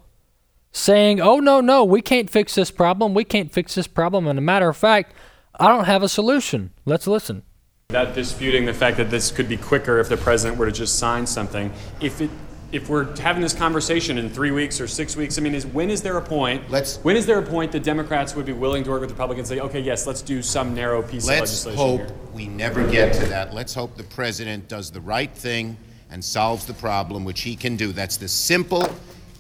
saying, 0.73 1.21
oh, 1.21 1.39
no, 1.39 1.61
no, 1.61 1.85
we 1.85 2.01
can't 2.01 2.29
fix 2.29 2.55
this 2.55 2.71
problem. 2.71 3.15
We 3.15 3.25
can't 3.25 3.53
fix 3.53 3.75
this 3.75 3.87
problem. 3.87 4.27
And 4.27 4.39
a 4.39 4.43
matter 4.43 4.69
of 4.69 4.77
fact, 4.77 5.15
I 5.59 5.69
don't 5.69 5.85
have 5.85 6.03
a 6.03 6.09
solution. 6.09 6.73
Let's 6.85 7.07
listen. 7.07 7.43
Not 7.91 8.15
disputing 8.15 8.65
the 8.65 8.75
fact 8.75 8.97
that 8.97 9.11
this 9.11 9.31
could 9.31 9.49
be 9.49 9.57
quicker 9.57 10.01
if 10.01 10.09
the 10.09 10.17
president 10.17 10.59
were 10.59 10.67
to 10.67 10.73
just 10.73 10.99
sign 10.99 11.27
something. 11.27 11.73
If 12.01 12.21
it 12.21 12.31
if 12.73 12.89
we're 12.89 13.15
having 13.19 13.41
this 13.41 13.53
conversation 13.55 14.19
in 14.19 14.29
three 14.29 14.51
weeks 14.51 14.81
or 14.81 14.89
six 14.89 15.15
weeks, 15.15 15.39
I 15.39 15.43
mean, 15.43 15.55
is 15.55 15.65
when 15.65 15.91
is 15.91 16.03
there 16.03 16.17
a 16.17 16.21
point? 16.21 16.69
Let's- 16.69 16.97
when 17.05 17.15
is 17.17 17.25
there 17.25 17.39
a 17.39 17.43
point 17.43 17.71
that 17.71 17.85
Democrats 17.85 18.35
would 18.35 18.47
be 18.47 18.53
willing 18.53 18.83
to 18.83 18.91
work 18.91 19.03
with 19.03 19.11
Republicans 19.11 19.49
and 19.49 19.59
say, 19.61 19.65
okay, 19.65 19.79
yes, 19.79 20.09
let's 20.09 20.23
do 20.23 20.43
some 20.43 20.75
narrow 20.75 21.01
piece 21.01 21.23
of 21.23 21.29
legislation? 21.29 21.79
Let's 21.79 22.01
hope 22.01 22.01
here? 22.01 22.19
we 22.33 22.49
never 22.49 22.85
get 22.91 23.13
to 23.15 23.27
that. 23.27 23.55
Let's 23.55 23.75
hope 23.75 23.97
the 23.97 24.03
president 24.03 24.67
does 24.67 24.91
the 24.91 25.01
right 25.01 25.33
thing 25.33 25.77
and 26.15 26.25
solves 26.25 26.65
the 26.65 26.73
problem, 26.73 27.25
which 27.25 27.41
he 27.41 27.57
can 27.57 27.75
do. 27.75 27.91
That's 27.91 28.19
the 28.19 28.29
simple, 28.29 28.89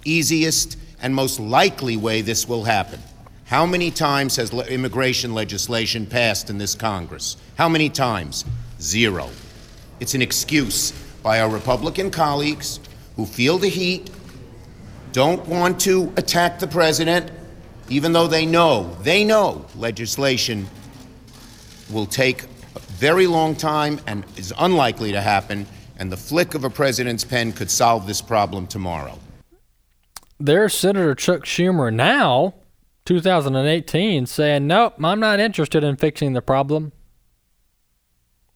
easiest, 0.04 0.76
and 1.00 1.14
most 1.14 1.38
likely 1.38 1.96
way 1.96 2.20
this 2.20 2.48
will 2.48 2.64
happen. 2.64 2.98
How 3.44 3.64
many 3.64 3.92
times 3.92 4.34
has 4.34 4.52
le- 4.52 4.64
immigration 4.64 5.34
legislation 5.34 6.04
passed 6.04 6.50
in 6.50 6.58
this 6.58 6.74
Congress? 6.74 7.36
How 7.56 7.68
many 7.68 7.88
times? 7.88 8.44
Zero. 8.80 9.30
It's 10.00 10.14
an 10.14 10.22
excuse 10.22 10.90
by 11.22 11.40
our 11.40 11.48
Republican 11.48 12.10
colleagues 12.10 12.80
who 13.14 13.24
feel 13.24 13.56
the 13.56 13.68
heat, 13.68 14.10
don't 15.12 15.46
want 15.46 15.78
to 15.82 16.12
attack 16.16 16.58
the 16.58 16.66
president, 16.66 17.30
even 17.88 18.12
though 18.12 18.26
they 18.26 18.46
know, 18.46 18.96
they 19.02 19.22
know 19.22 19.64
legislation 19.76 20.66
will 21.88 22.06
take 22.06 22.42
a 22.74 22.80
very 22.80 23.28
long 23.28 23.54
time 23.54 24.00
and 24.08 24.24
is 24.36 24.52
unlikely 24.58 25.12
to 25.12 25.20
happen, 25.20 25.68
and 25.98 26.10
the 26.10 26.16
flick 26.16 26.54
of 26.54 26.64
a 26.64 26.70
president's 26.70 27.24
pen 27.24 27.52
could 27.52 27.70
solve 27.70 28.06
this 28.06 28.20
problem 28.20 28.66
tomorrow. 28.66 29.18
There's 30.38 30.74
Senator 30.74 31.14
Chuck 31.14 31.42
Schumer 31.42 31.92
now, 31.92 32.54
2018, 33.04 34.26
saying, 34.26 34.66
Nope, 34.66 34.94
I'm 35.02 35.20
not 35.20 35.40
interested 35.40 35.84
in 35.84 35.96
fixing 35.96 36.32
the 36.32 36.42
problem. 36.42 36.92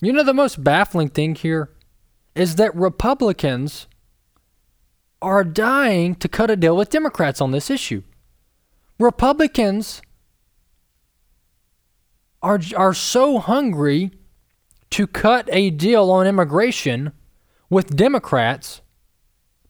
You 0.01 0.13
know, 0.13 0.25
the 0.25 0.35
most 0.35 0.63
baffling 0.63 1.09
thing 1.09 1.35
here 1.35 1.71
is 2.35 2.57
that 2.57 2.75
Republicans 2.75 3.87
are 5.21 5.43
dying 5.43 6.15
to 6.17 6.29
cut 6.29 6.51
a 6.51 6.57
deal 6.57 6.77
with 6.77 6.91
Democrats 6.91 7.41
on 7.41 7.51
this 7.51 7.71
issue. 7.71 8.03
Republicans 8.99 10.01
are, 12.43 12.61
are 12.77 12.95
so 12.95 13.39
hungry 13.39 14.13
to 14.91 15.07
cut 15.07 15.49
a 15.53 15.71
deal 15.71 16.11
on 16.11 16.27
immigration 16.27 17.13
with 17.71 17.97
Democrats, 17.97 18.81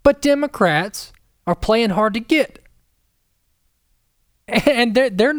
but 0.03 0.23
Democrats 0.23 1.13
are 1.47 1.55
playing 1.55 1.91
hard 1.91 2.15
to 2.15 2.21
get. 2.21 2.61
And 4.67 4.95
they're, 4.95 5.11
they're 5.11 5.35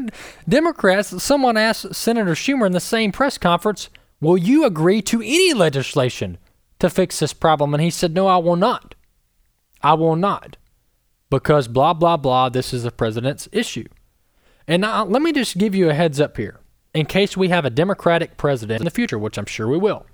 Democrats. 0.47 1.23
Someone 1.23 1.57
asked 1.57 1.95
Senator 1.95 2.33
Schumer 2.33 2.67
in 2.67 2.73
the 2.73 2.79
same 2.79 3.11
press 3.11 3.39
conference, 3.39 3.89
Will 4.21 4.37
you 4.37 4.65
agree 4.65 5.01
to 5.03 5.21
any 5.21 5.53
legislation 5.53 6.37
to 6.79 6.89
fix 6.89 7.19
this 7.19 7.33
problem? 7.33 7.73
And 7.73 7.81
he 7.81 7.89
said, 7.89 8.13
No, 8.13 8.27
I 8.27 8.37
will 8.37 8.55
not. 8.55 8.95
I 9.81 9.93
will 9.93 10.15
not. 10.15 10.57
Because 11.29 11.67
blah, 11.67 11.93
blah, 11.93 12.17
blah, 12.17 12.49
this 12.49 12.73
is 12.73 12.83
the 12.83 12.91
president's 12.91 13.47
issue. 13.51 13.87
And 14.67 14.81
now, 14.81 15.05
let 15.05 15.21
me 15.21 15.31
just 15.31 15.57
give 15.57 15.73
you 15.73 15.89
a 15.89 15.93
heads 15.93 16.19
up 16.19 16.37
here 16.37 16.59
in 16.93 17.05
case 17.05 17.37
we 17.37 17.49
have 17.49 17.65
a 17.65 17.69
Democratic 17.69 18.37
president 18.37 18.81
in 18.81 18.85
the 18.85 18.91
future, 18.91 19.17
which 19.17 19.37
I'm 19.37 19.45
sure 19.45 19.67
we 19.67 19.77
will. 19.77 20.05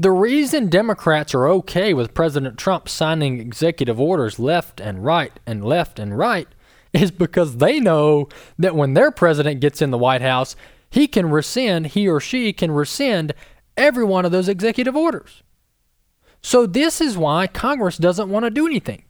The 0.00 0.12
reason 0.12 0.68
Democrats 0.68 1.34
are 1.34 1.48
okay 1.48 1.92
with 1.92 2.14
President 2.14 2.56
Trump 2.56 2.88
signing 2.88 3.40
executive 3.40 3.98
orders 4.00 4.38
left 4.38 4.80
and 4.80 5.04
right 5.04 5.32
and 5.44 5.64
left 5.64 5.98
and 5.98 6.16
right 6.16 6.46
is 6.92 7.10
because 7.10 7.56
they 7.56 7.80
know 7.80 8.28
that 8.56 8.76
when 8.76 8.94
their 8.94 9.10
president 9.10 9.60
gets 9.60 9.82
in 9.82 9.90
the 9.90 9.98
White 9.98 10.22
House, 10.22 10.54
he 10.88 11.08
can 11.08 11.30
rescind, 11.30 11.88
he 11.88 12.08
or 12.08 12.20
she 12.20 12.52
can 12.52 12.70
rescind 12.70 13.34
every 13.76 14.04
one 14.04 14.24
of 14.24 14.30
those 14.30 14.48
executive 14.48 14.94
orders. 14.94 15.42
So, 16.40 16.64
this 16.64 17.00
is 17.00 17.18
why 17.18 17.48
Congress 17.48 17.98
doesn't 17.98 18.30
want 18.30 18.44
to 18.44 18.50
do 18.50 18.66
anything. 18.66 19.02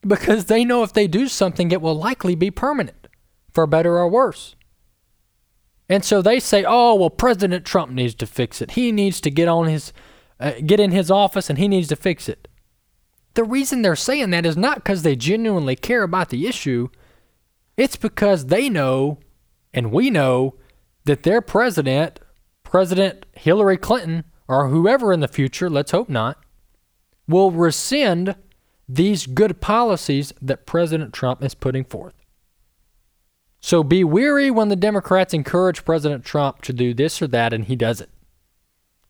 Because 0.00 0.46
they 0.46 0.64
know 0.64 0.82
if 0.82 0.92
they 0.92 1.06
do 1.06 1.28
something, 1.28 1.70
it 1.70 1.80
will 1.80 1.94
likely 1.94 2.34
be 2.34 2.50
permanent, 2.50 3.06
for 3.52 3.68
better 3.68 3.96
or 3.96 4.08
worse. 4.08 4.56
And 5.88 6.04
so 6.04 6.20
they 6.20 6.40
say, 6.40 6.64
"Oh, 6.66 6.94
well, 6.94 7.10
President 7.10 7.64
Trump 7.64 7.92
needs 7.92 8.14
to 8.16 8.26
fix 8.26 8.60
it. 8.60 8.72
He 8.72 8.90
needs 8.90 9.20
to 9.20 9.30
get 9.30 9.48
on 9.48 9.66
his, 9.66 9.92
uh, 10.40 10.52
get 10.64 10.80
in 10.80 10.90
his 10.90 11.10
office, 11.10 11.48
and 11.48 11.58
he 11.58 11.68
needs 11.68 11.88
to 11.88 11.96
fix 11.96 12.28
it." 12.28 12.48
The 13.34 13.44
reason 13.44 13.82
they're 13.82 13.96
saying 13.96 14.30
that 14.30 14.46
is 14.46 14.56
not 14.56 14.76
because 14.76 15.02
they 15.02 15.14
genuinely 15.14 15.76
care 15.76 16.02
about 16.02 16.30
the 16.30 16.46
issue. 16.46 16.88
It's 17.76 17.96
because 17.96 18.46
they 18.46 18.68
know, 18.68 19.18
and 19.74 19.92
we 19.92 20.10
know, 20.10 20.54
that 21.04 21.22
their 21.22 21.40
president, 21.40 22.18
President 22.64 23.26
Hillary 23.32 23.76
Clinton, 23.76 24.24
or 24.48 24.68
whoever 24.68 25.12
in 25.12 25.20
the 25.20 25.28
future, 25.28 25.68
let's 25.68 25.90
hope 25.90 26.08
not, 26.08 26.38
will 27.28 27.50
rescind 27.50 28.36
these 28.88 29.26
good 29.26 29.60
policies 29.60 30.32
that 30.40 30.66
President 30.66 31.12
Trump 31.12 31.42
is 31.42 31.54
putting 31.54 31.84
forth. 31.84 32.14
So 33.66 33.82
be 33.82 34.04
weary 34.04 34.48
when 34.48 34.68
the 34.68 34.76
Democrats 34.76 35.34
encourage 35.34 35.84
President 35.84 36.24
Trump 36.24 36.62
to 36.62 36.72
do 36.72 36.94
this 36.94 37.20
or 37.20 37.26
that 37.26 37.52
and 37.52 37.64
he 37.64 37.74
does 37.74 38.00
it. 38.00 38.08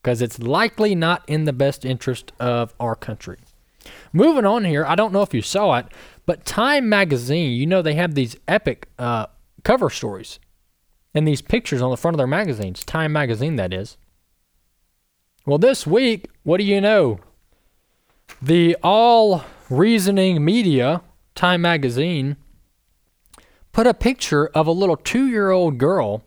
Because 0.00 0.22
it's 0.22 0.38
likely 0.38 0.94
not 0.94 1.22
in 1.28 1.44
the 1.44 1.52
best 1.52 1.84
interest 1.84 2.32
of 2.40 2.72
our 2.80 2.94
country. 2.94 3.36
Moving 4.14 4.46
on 4.46 4.64
here, 4.64 4.86
I 4.86 4.94
don't 4.94 5.12
know 5.12 5.20
if 5.20 5.34
you 5.34 5.42
saw 5.42 5.74
it, 5.74 5.88
but 6.24 6.46
Time 6.46 6.88
Magazine, 6.88 7.52
you 7.52 7.66
know, 7.66 7.82
they 7.82 7.96
have 7.96 8.14
these 8.14 8.34
epic 8.48 8.88
uh, 8.98 9.26
cover 9.62 9.90
stories 9.90 10.38
and 11.12 11.28
these 11.28 11.42
pictures 11.42 11.82
on 11.82 11.90
the 11.90 11.98
front 11.98 12.14
of 12.14 12.18
their 12.18 12.26
magazines. 12.26 12.82
Time 12.82 13.12
Magazine, 13.12 13.56
that 13.56 13.74
is. 13.74 13.98
Well, 15.44 15.58
this 15.58 15.86
week, 15.86 16.30
what 16.44 16.56
do 16.56 16.64
you 16.64 16.80
know? 16.80 17.20
The 18.40 18.74
all 18.82 19.44
reasoning 19.68 20.42
media, 20.42 21.02
Time 21.34 21.60
Magazine, 21.60 22.38
put 23.76 23.86
a 23.86 23.92
picture 23.92 24.46
of 24.54 24.66
a 24.66 24.72
little 24.72 24.96
two 24.96 25.26
year 25.26 25.50
old 25.50 25.76
girl 25.76 26.24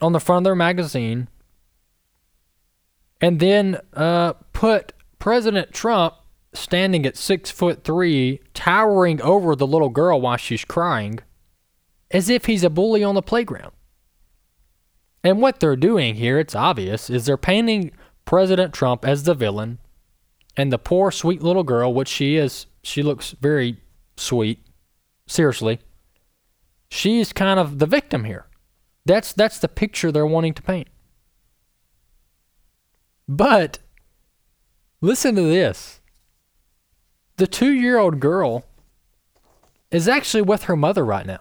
on 0.00 0.12
the 0.12 0.18
front 0.18 0.38
of 0.38 0.44
their 0.44 0.54
magazine 0.54 1.28
and 3.20 3.38
then 3.38 3.78
uh, 3.92 4.32
put 4.54 4.94
President 5.18 5.70
Trump 5.74 6.14
standing 6.54 7.04
at 7.04 7.18
six 7.18 7.50
foot 7.50 7.84
three, 7.84 8.40
towering 8.54 9.20
over 9.20 9.54
the 9.54 9.66
little 9.66 9.90
girl 9.90 10.22
while 10.22 10.38
she's 10.38 10.64
crying, 10.64 11.18
as 12.10 12.30
if 12.30 12.46
he's 12.46 12.64
a 12.64 12.70
bully 12.70 13.04
on 13.04 13.14
the 13.14 13.20
playground. 13.20 13.72
And 15.22 15.42
what 15.42 15.60
they're 15.60 15.76
doing 15.76 16.14
here, 16.14 16.38
it's 16.38 16.54
obvious, 16.54 17.10
is 17.10 17.26
they're 17.26 17.36
painting 17.36 17.90
President 18.24 18.72
Trump 18.72 19.04
as 19.04 19.24
the 19.24 19.34
villain 19.34 19.80
and 20.56 20.72
the 20.72 20.78
poor, 20.78 21.10
sweet 21.10 21.42
little 21.42 21.62
girl, 21.62 21.92
which 21.92 22.08
she 22.08 22.36
is, 22.36 22.64
she 22.82 23.02
looks 23.02 23.32
very 23.32 23.82
sweet, 24.16 24.64
seriously. 25.28 25.78
She's 26.90 27.32
kind 27.32 27.60
of 27.60 27.78
the 27.78 27.86
victim 27.86 28.24
here. 28.24 28.46
That's 29.04 29.32
that's 29.32 29.58
the 29.58 29.68
picture 29.68 30.10
they're 30.10 30.26
wanting 30.26 30.54
to 30.54 30.62
paint. 30.62 30.88
But 33.28 33.78
listen 35.00 35.34
to 35.36 35.42
this. 35.42 36.00
The 37.36 37.46
2-year-old 37.46 38.18
girl 38.18 38.64
is 39.90 40.08
actually 40.08 40.42
with 40.42 40.64
her 40.64 40.76
mother 40.76 41.04
right 41.04 41.26
now. 41.26 41.40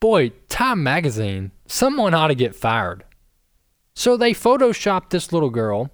Boy, 0.00 0.30
Time 0.48 0.82
magazine, 0.82 1.50
someone 1.66 2.14
ought 2.14 2.28
to 2.28 2.34
get 2.34 2.54
fired. 2.54 3.04
So 3.94 4.16
they 4.16 4.32
photoshopped 4.32 5.10
this 5.10 5.32
little 5.32 5.50
girl. 5.50 5.90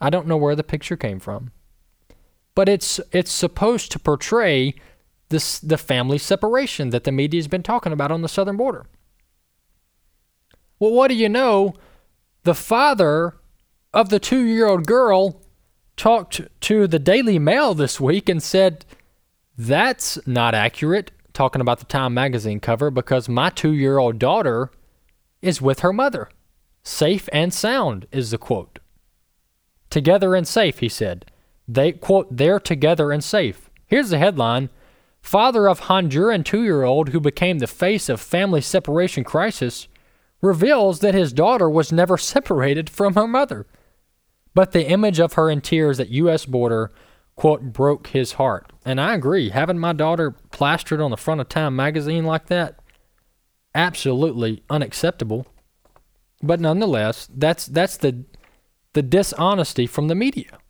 I 0.00 0.10
don't 0.10 0.26
know 0.26 0.36
where 0.36 0.54
the 0.56 0.62
picture 0.62 0.96
came 0.96 1.18
from. 1.18 1.52
But 2.54 2.68
it's 2.68 3.00
it's 3.12 3.30
supposed 3.30 3.92
to 3.92 3.98
portray 3.98 4.74
this 5.28 5.58
the 5.58 5.78
family 5.78 6.18
separation 6.18 6.90
that 6.90 7.04
the 7.04 7.12
media's 7.12 7.48
been 7.48 7.62
talking 7.62 7.92
about 7.92 8.12
on 8.12 8.22
the 8.22 8.28
southern 8.28 8.56
border. 8.56 8.86
Well, 10.78 10.92
what 10.92 11.08
do 11.08 11.14
you 11.14 11.28
know? 11.28 11.74
The 12.44 12.54
father 12.54 13.36
of 13.92 14.10
the 14.10 14.20
2-year-old 14.20 14.86
girl 14.86 15.42
talked 15.96 16.42
to 16.60 16.86
the 16.86 16.98
Daily 16.98 17.38
Mail 17.38 17.74
this 17.74 17.98
week 17.98 18.28
and 18.28 18.42
said 18.42 18.84
that's 19.56 20.18
not 20.26 20.54
accurate. 20.54 21.10
talking 21.32 21.60
about 21.60 21.78
the 21.78 21.84
Time 21.86 22.14
magazine 22.14 22.60
cover 22.60 22.90
because 22.90 23.28
my 23.28 23.50
two 23.50 23.72
year 23.72 23.98
old 23.98 24.18
daughter 24.18 24.70
is 25.42 25.60
with 25.60 25.80
her 25.80 25.92
mother. 25.92 26.28
Safe 26.82 27.28
and 27.32 27.52
sound 27.52 28.06
is 28.12 28.30
the 28.30 28.38
quote. 28.38 28.78
Together 29.90 30.34
and 30.34 30.46
safe, 30.46 30.78
he 30.78 30.88
said. 30.88 31.30
They, 31.68 31.92
quote, 31.92 32.28
they're 32.34 32.60
together 32.60 33.12
and 33.12 33.24
safe. 33.24 33.70
Here's 33.86 34.10
the 34.10 34.18
headline 34.18 34.70
Father 35.26 35.68
of 35.68 35.80
Honduran 35.80 36.44
two 36.44 36.62
year 36.62 36.84
old 36.84 37.08
who 37.08 37.18
became 37.18 37.58
the 37.58 37.66
face 37.66 38.08
of 38.08 38.20
family 38.20 38.60
separation 38.60 39.24
crisis 39.24 39.88
reveals 40.40 41.00
that 41.00 41.14
his 41.14 41.32
daughter 41.32 41.68
was 41.68 41.90
never 41.90 42.16
separated 42.16 42.88
from 42.88 43.14
her 43.14 43.26
mother. 43.26 43.66
But 44.54 44.70
the 44.70 44.88
image 44.88 45.18
of 45.18 45.32
her 45.32 45.50
in 45.50 45.62
tears 45.62 45.98
at 45.98 46.10
U.S. 46.10 46.46
border, 46.46 46.92
quote, 47.34 47.72
broke 47.72 48.06
his 48.06 48.34
heart. 48.34 48.72
And 48.84 49.00
I 49.00 49.14
agree, 49.14 49.48
having 49.48 49.80
my 49.80 49.92
daughter 49.92 50.30
plastered 50.52 51.00
on 51.00 51.10
the 51.10 51.16
front 51.16 51.40
of 51.40 51.48
Time 51.48 51.74
magazine 51.74 52.24
like 52.24 52.46
that, 52.46 52.78
absolutely 53.74 54.62
unacceptable. 54.70 55.44
But 56.40 56.60
nonetheless, 56.60 57.28
that's 57.34 57.66
that's 57.66 57.96
the 57.96 58.24
the 58.92 59.02
dishonesty 59.02 59.88
from 59.88 60.06
the 60.06 60.14
media. 60.14 60.60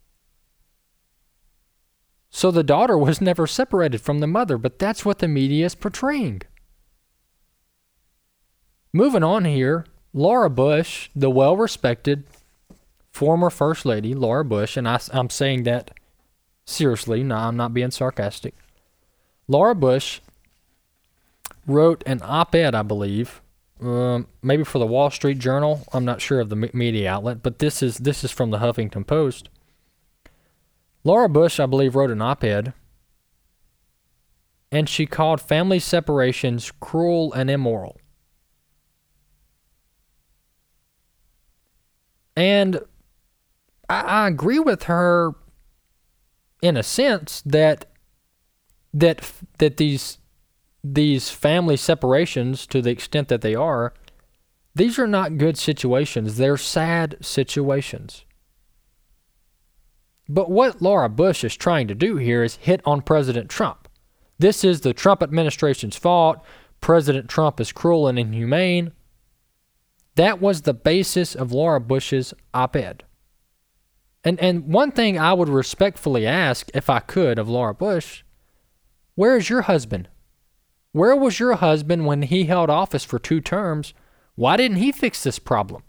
So 2.31 2.51
the 2.51 2.63
daughter 2.63 2.99
was 2.99 3.21
never 3.21 3.47
separated 3.47 4.01
from 4.01 4.19
the 4.19 4.27
mother, 4.27 4.59
but 4.59 4.79
that's 4.79 5.05
what 5.05 5.21
the 5.21 5.29
media 5.29 5.67
is 5.67 5.75
portraying. 5.75 6.43
Moving 8.93 9.23
on 9.23 9.45
here, 9.45 9.87
Laura 10.13 10.51
Bush, 10.51 11.11
the 11.15 11.31
well 11.31 11.57
respected 11.57 12.25
former 13.13 13.51
First 13.51 13.87
Lady, 13.87 14.15
Laura 14.15 14.45
Bush, 14.45 14.77
and 14.77 14.89
I, 14.89 15.01
am 15.13 15.31
saying 15.31 15.63
that 15.65 15.91
seriously, 16.67 17.23
no, 17.23 17.37
I'm 17.37 17.57
not 17.57 17.75
being 17.75 17.91
sarcastic. 17.91 18.55
Laura 19.49 19.75
Bush 19.75 20.21
wrote 21.67 22.03
an 22.07 22.21
op 22.23 22.55
ed, 22.55 22.75
I 22.75 22.83
believe, 22.83 23.41
um, 23.81 24.27
maybe 24.43 24.65
for 24.65 24.79
the 24.79 24.87
Wall 24.87 25.11
Street 25.11 25.39
Journal. 25.39 25.85
I'm 25.93 26.05
not 26.05 26.21
sure 26.21 26.41
of 26.41 26.49
the 26.49 26.71
media 26.73 27.11
outlet, 27.11 27.43
but 27.43 27.59
this 27.59 27.83
is 27.83 27.99
this 27.99 28.25
is 28.25 28.31
from 28.31 28.51
the 28.51 28.59
Huffington 28.59 29.07
Post. 29.07 29.49
Laura 31.07 31.29
Bush, 31.29 31.61
I 31.61 31.67
believe, 31.67 31.95
wrote 31.95 32.11
an 32.11 32.21
op 32.21 32.43
ed, 32.43 32.73
and 34.73 34.89
she 34.89 35.07
called 35.07 35.41
family 35.41 35.79
separations 35.79 36.73
cruel 36.81 37.33
and 37.33 37.49
immoral. 37.49 38.01
And 42.35 42.81
I, 43.89 44.01
I 44.01 44.27
agree 44.27 44.59
with 44.59 44.85
her 44.85 45.37
in 46.61 46.77
a 46.77 46.83
sense 46.83 47.41
that 47.47 47.85
that 48.93 49.31
that 49.59 49.77
these 49.77 50.19
these 50.83 51.31
family 51.31 51.77
separations 51.77 52.67
to 52.67 52.83
the 52.83 52.91
extent 52.91 53.29
that 53.29 53.43
they 53.43 53.55
are 53.55 53.95
these 54.75 54.99
are 54.99 55.07
not 55.07 55.39
good 55.39 55.57
situations 55.57 56.37
they're 56.37 56.57
sad 56.57 57.17
situations 57.21 58.26
but 60.29 60.51
what 60.51 60.83
Laura 60.83 61.09
Bush 61.09 61.45
is 61.45 61.57
trying 61.57 61.89
to 61.89 61.95
do 61.95 62.17
here 62.17 62.43
is 62.43 62.57
hit 62.57 62.81
on 62.85 63.03
President 63.03 63.49
Trump 63.51 63.89
this 64.39 64.65
is 64.65 64.81
the 64.81 64.95
Trump 64.95 65.23
administration's 65.23 65.97
fault 65.97 66.39
President 66.81 67.29
Trump 67.29 67.61
is 67.61 67.73
cruel 67.73 68.09
and 68.09 68.19
inhumane 68.19 68.93
that 70.15 70.41
was 70.41 70.63
the 70.63 70.75
basis 70.75 71.35
of 71.35 71.53
Laura 71.53 71.81
Bush's 71.81 72.35
op-ed 72.55 73.05
and 74.27 74.41
and 74.41 74.67
one 74.67 74.91
thing 74.91 75.17
I 75.17 75.33
would 75.33 75.49
respectfully 75.49 76.27
ask 76.27 76.69
if 76.75 76.91
I 76.91 76.99
could 76.99 77.39
of 77.39 77.49
Laura 77.49 77.73
Bush, 77.73 78.25
where 79.15 79.37
is 79.37 79.49
your 79.49 79.63
husband? 79.63 80.09
Where 80.91 81.15
was 81.15 81.39
your 81.39 81.55
husband 81.55 82.07
when 82.07 82.23
he 82.23 82.47
held 82.47 82.69
office 82.69 83.05
for 83.05 83.21
two 83.21 83.41
terms? 83.41 83.95
Why 84.35 84.57
didn't 84.57 84.79
he 84.79 84.91
fix 84.91 85.23
this 85.23 85.39
problem? 85.39 85.85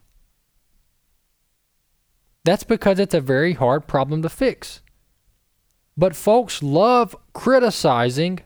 That's 2.48 2.64
because 2.64 2.98
it's 2.98 3.14
a 3.14 3.20
very 3.20 3.56
hard 3.56 3.88
problem 3.88 4.22
to 4.22 4.30
fix. 4.30 4.82
But 5.98 6.16
folks 6.16 6.64
love 6.64 7.14
criticizing 7.34 8.40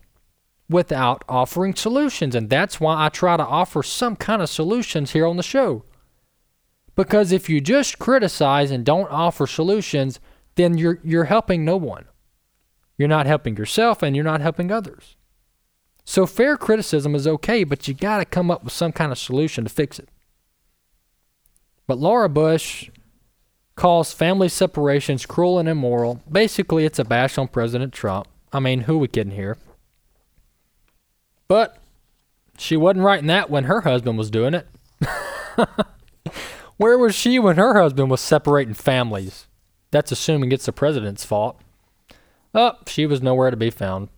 without 0.68 1.24
offering 1.30 1.76
solutions, 1.76 2.34
and 2.34 2.50
that's 2.50 2.80
why 2.80 3.06
I 3.06 3.10
try 3.10 3.38
to 3.38 3.46
offer 3.46 3.84
some 3.84 4.16
kind 4.16 4.42
of 4.42 4.50
solutions 4.50 5.12
here 5.12 5.28
on 5.28 5.38
the 5.38 5.44
show. 5.44 5.86
Because 6.96 7.32
if 7.32 7.48
you 7.48 7.62
just 7.62 8.00
criticize 8.00 8.72
and 8.72 8.84
don't 8.84 9.12
offer 9.12 9.46
solutions, 9.46 10.20
then 10.56 10.80
you're 10.80 10.98
you're 11.04 11.26
helping 11.26 11.64
no 11.64 11.78
one. 11.78 12.06
You're 12.98 13.08
not 13.08 13.28
helping 13.28 13.56
yourself 13.56 14.02
and 14.02 14.16
you're 14.16 14.26
not 14.26 14.42
helping 14.42 14.72
others. 14.72 15.16
So 16.06 16.26
fair 16.26 16.58
criticism 16.58 17.14
is 17.14 17.28
okay, 17.28 17.64
but 17.64 17.88
you 17.88 17.94
got 17.94 18.18
to 18.18 18.26
come 18.26 18.50
up 18.50 18.64
with 18.64 18.74
some 18.74 18.94
kind 18.94 19.12
of 19.12 19.20
solution 19.20 19.64
to 19.66 19.70
fix 19.70 20.00
it. 20.00 20.10
But 21.86 22.00
Laura 22.00 22.30
Bush 22.30 22.90
calls 23.82 24.14
family 24.14 24.48
separations 24.48 25.26
cruel 25.26 25.58
and 25.58 25.68
immoral. 25.68 26.22
Basically, 26.32 26.86
it's 26.86 27.00
a 27.00 27.04
bash 27.04 27.40
on 27.40 27.48
President 27.48 27.92
Trump. 27.92 28.28
I 28.54 28.60
mean, 28.60 28.82
who 28.82 29.00
we 29.00 29.08
kidding 29.08 29.34
here? 29.34 29.58
But 31.48 31.80
she 32.60 32.78
wasn't 32.78 33.06
writing 33.06 33.26
that 33.26 33.50
when 33.50 33.64
her 33.64 33.82
husband 33.82 34.20
was 34.20 34.30
doing 34.30 34.54
it. 34.54 34.68
Where 36.78 36.96
was 36.96 37.16
she 37.16 37.40
when 37.40 37.58
her 37.58 37.74
husband 37.74 38.12
was 38.12 38.22
separating 38.22 38.76
families? 38.76 39.48
That's 39.90 40.12
assuming 40.12 40.52
it's 40.52 40.68
the 40.68 40.72
president's 40.72 41.26
fault. 41.26 41.60
Oh, 42.54 42.74
she 42.86 43.08
was 43.08 43.24
nowhere 43.24 43.50
to 43.50 43.58
be 43.58 43.72
found. 43.72 44.10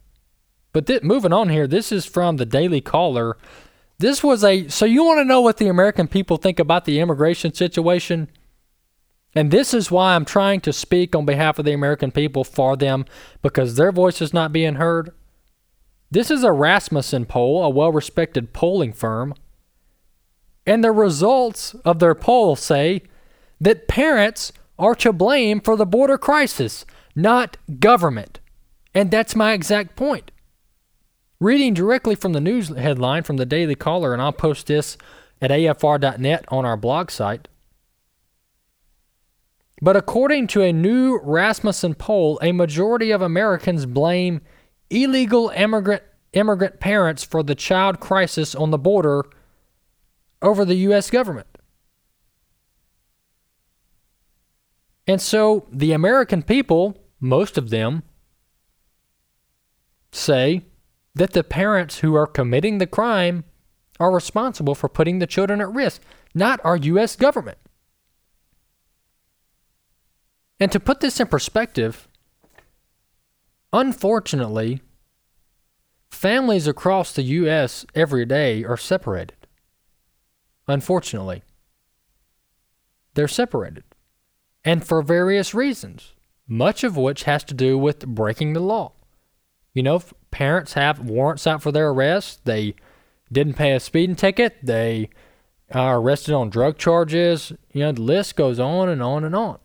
But 0.73 0.87
th- 0.87 1.03
moving 1.03 1.31
on 1.31 1.47
here, 1.47 1.67
this 1.67 1.89
is 1.89 2.05
from 2.05 2.35
the 2.35 2.45
Daily 2.45 2.81
Caller. 2.81 3.37
This 3.97 4.21
was 4.21 4.43
a 4.43 4.67
so 4.67 4.83
you 4.83 5.05
want 5.05 5.21
to 5.21 5.25
know 5.25 5.39
what 5.39 5.55
the 5.55 5.69
American 5.69 6.09
people 6.09 6.35
think 6.35 6.59
about 6.59 6.83
the 6.83 6.99
immigration 6.99 7.53
situation? 7.53 8.27
And 9.35 9.49
this 9.49 9.73
is 9.73 9.89
why 9.89 10.15
I'm 10.15 10.25
trying 10.25 10.61
to 10.61 10.73
speak 10.73 11.15
on 11.15 11.25
behalf 11.25 11.57
of 11.57 11.65
the 11.65 11.73
American 11.73 12.11
people 12.11 12.43
for 12.43 12.75
them 12.75 13.05
because 13.41 13.75
their 13.75 13.91
voice 13.91 14.21
is 14.21 14.33
not 14.33 14.53
being 14.53 14.75
heard. 14.75 15.11
This 16.11 16.29
is 16.29 16.43
a 16.43 16.51
Rasmussen 16.51 17.25
poll, 17.25 17.63
a 17.63 17.69
well 17.69 17.91
respected 17.91 18.53
polling 18.53 18.93
firm. 18.93 19.33
And 20.65 20.83
the 20.83 20.91
results 20.91 21.73
of 21.83 21.99
their 21.99 22.15
poll 22.15 22.55
say 22.55 23.01
that 23.59 23.87
parents 23.87 24.53
are 24.77 24.95
to 24.95 25.11
blame 25.11 25.59
for 25.59 25.75
the 25.75 25.85
border 25.85 26.17
crisis, 26.17 26.85
not 27.15 27.57
government. 27.79 28.39
And 28.93 29.09
that's 29.09 29.35
my 29.35 29.53
exact 29.53 29.95
point. 29.95 30.31
Reading 31.39 31.73
directly 31.73 32.15
from 32.15 32.33
the 32.33 32.39
news 32.39 32.69
headline 32.69 33.23
from 33.23 33.37
the 33.37 33.45
Daily 33.45 33.75
Caller, 33.75 34.13
and 34.13 34.21
I'll 34.21 34.31
post 34.31 34.67
this 34.67 34.97
at 35.41 35.51
afr.net 35.51 36.45
on 36.47 36.63
our 36.63 36.77
blog 36.77 37.11
site. 37.11 37.47
But 39.81 39.95
according 39.95 40.47
to 40.47 40.61
a 40.61 40.71
new 40.71 41.19
Rasmussen 41.21 41.95
poll, 41.95 42.39
a 42.41 42.51
majority 42.51 43.11
of 43.11 43.21
Americans 43.21 43.85
blame 43.85 44.41
illegal 44.89 45.49
immigrant 45.49 46.03
immigrant 46.33 46.79
parents 46.79 47.23
for 47.23 47.43
the 47.43 47.53
child 47.55 47.99
crisis 47.99 48.55
on 48.55 48.71
the 48.71 48.77
border 48.77 49.23
over 50.41 50.65
the 50.65 50.75
U.S. 50.75 51.11
government. 51.11 51.47
And 55.07 55.21
so 55.21 55.67
the 55.71 55.91
American 55.91 56.41
people, 56.41 56.97
most 57.19 57.57
of 57.57 57.69
them, 57.69 58.03
say 60.11 60.63
that 61.13 61.33
the 61.33 61.43
parents 61.43 61.99
who 61.99 62.15
are 62.15 62.27
committing 62.27 62.77
the 62.77 62.87
crime 62.87 63.43
are 63.99 64.11
responsible 64.11 64.75
for 64.75 64.89
putting 64.89 65.19
the 65.19 65.27
children 65.27 65.61
at 65.61 65.71
risk, 65.71 66.01
not 66.33 66.59
our 66.63 66.77
U.S. 66.77 67.15
government. 67.15 67.57
And 70.63 70.71
to 70.71 70.79
put 70.79 71.01
this 71.01 71.19
in 71.19 71.27
perspective, 71.27 72.07
unfortunately, 73.73 74.81
families 76.09 76.67
across 76.67 77.11
the 77.11 77.23
U.S. 77.23 77.85
every 77.93 78.23
day 78.23 78.63
are 78.63 78.77
separated. 78.77 79.35
Unfortunately, 80.65 81.43
they're 83.13 83.27
separated. 83.27 83.83
And 84.63 84.87
for 84.87 85.01
various 85.01 85.53
reasons, 85.53 86.13
much 86.47 86.85
of 86.85 86.95
which 86.95 87.23
has 87.23 87.43
to 87.43 87.53
do 87.53 87.77
with 87.77 88.07
breaking 88.07 88.53
the 88.53 88.61
law. 88.61 88.93
You 89.73 89.83
know, 89.83 90.01
parents 90.31 90.75
have 90.75 90.97
warrants 91.01 91.45
out 91.45 91.61
for 91.61 91.73
their 91.73 91.89
arrest, 91.89 92.45
they 92.45 92.75
didn't 93.29 93.55
pay 93.55 93.73
a 93.73 93.81
speeding 93.81 94.15
ticket, 94.15 94.55
they 94.63 95.09
are 95.73 95.99
arrested 95.99 96.33
on 96.33 96.49
drug 96.49 96.77
charges. 96.77 97.51
You 97.73 97.81
know, 97.81 97.91
the 97.91 98.01
list 98.01 98.37
goes 98.37 98.61
on 98.61 98.87
and 98.87 99.03
on 99.03 99.25
and 99.25 99.35
on. 99.35 99.59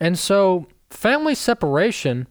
And 0.00 0.18
so, 0.18 0.66
family 0.90 1.34
separation 1.34 2.26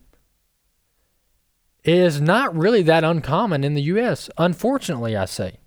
is 1.84 2.20
not 2.20 2.56
really 2.56 2.82
that 2.84 3.04
uncommon 3.04 3.64
in 3.64 3.76
the 3.76 3.82
U.S., 3.84 4.30
unfortunately, 4.38 5.16
I 5.16 5.26
say. 5.26 5.58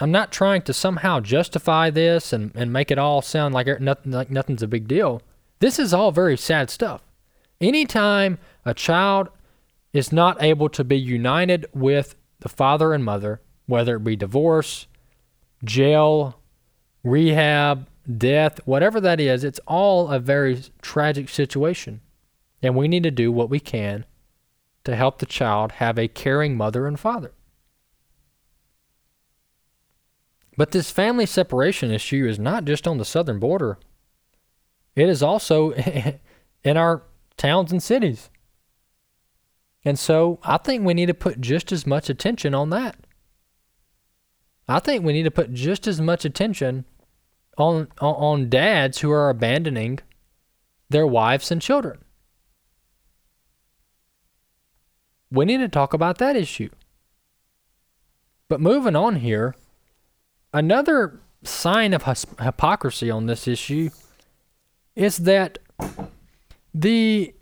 I'm 0.00 0.12
not 0.12 0.30
trying 0.30 0.62
to 0.62 0.72
somehow 0.72 1.18
justify 1.18 1.90
this 1.90 2.32
and, 2.32 2.52
and 2.54 2.72
make 2.72 2.90
it 2.90 2.98
all 2.98 3.20
sound 3.20 3.52
like, 3.54 3.66
nothing, 3.80 4.12
like 4.12 4.30
nothing's 4.30 4.62
a 4.62 4.68
big 4.68 4.86
deal. 4.86 5.22
This 5.58 5.80
is 5.80 5.92
all 5.92 6.12
very 6.12 6.36
sad 6.36 6.70
stuff. 6.70 7.02
Anytime 7.60 8.38
a 8.64 8.74
child 8.74 9.28
is 9.92 10.12
not 10.12 10.40
able 10.40 10.68
to 10.68 10.84
be 10.84 10.98
united 10.98 11.66
with 11.74 12.14
the 12.38 12.48
father 12.48 12.92
and 12.92 13.04
mother, 13.04 13.40
whether 13.66 13.96
it 13.96 14.04
be 14.04 14.14
divorce, 14.14 14.86
jail, 15.64 16.38
rehab, 17.02 17.87
death, 18.16 18.60
whatever 18.64 19.00
that 19.00 19.20
is, 19.20 19.44
it's 19.44 19.60
all 19.66 20.08
a 20.08 20.18
very 20.18 20.62
tragic 20.80 21.28
situation. 21.28 22.00
And 22.62 22.74
we 22.74 22.88
need 22.88 23.02
to 23.04 23.10
do 23.10 23.30
what 23.30 23.50
we 23.50 23.60
can 23.60 24.04
to 24.84 24.96
help 24.96 25.18
the 25.18 25.26
child 25.26 25.72
have 25.72 25.98
a 25.98 26.08
caring 26.08 26.56
mother 26.56 26.86
and 26.86 26.98
father. 26.98 27.32
But 30.56 30.72
this 30.72 30.90
family 30.90 31.26
separation 31.26 31.92
issue 31.92 32.26
is 32.26 32.38
not 32.38 32.64
just 32.64 32.88
on 32.88 32.98
the 32.98 33.04
southern 33.04 33.38
border, 33.38 33.78
it 34.96 35.08
is 35.08 35.22
also 35.22 35.72
in 36.64 36.76
our 36.76 37.02
towns 37.36 37.70
and 37.70 37.82
cities. 37.82 38.30
And 39.84 39.98
so 39.98 40.40
I 40.42 40.56
think 40.56 40.84
we 40.84 40.94
need 40.94 41.06
to 41.06 41.14
put 41.14 41.40
just 41.40 41.70
as 41.70 41.86
much 41.86 42.10
attention 42.10 42.54
on 42.54 42.70
that. 42.70 42.96
I 44.66 44.80
think 44.80 45.04
we 45.04 45.12
need 45.12 45.22
to 45.22 45.30
put 45.30 45.54
just 45.54 45.86
as 45.86 46.00
much 46.00 46.24
attention 46.24 46.84
on, 47.58 47.88
on, 48.00 48.48
dads 48.48 49.00
who 49.00 49.10
are 49.10 49.28
abandoning 49.28 49.98
their 50.90 51.06
wives 51.06 51.50
and 51.50 51.60
children. 51.60 51.98
We 55.30 55.44
need 55.44 55.58
to 55.58 55.68
talk 55.68 55.92
about 55.92 56.18
that 56.18 56.36
issue. 56.36 56.70
But 58.48 58.60
moving 58.60 58.96
on 58.96 59.16
here, 59.16 59.54
Another 60.52 61.20
sign 61.44 61.92
of 61.92 62.04
hypocrisy 62.40 63.10
on 63.10 63.26
this 63.26 63.46
issue 63.46 63.90
is 64.96 65.18
that 65.18 65.58
the 66.74 67.34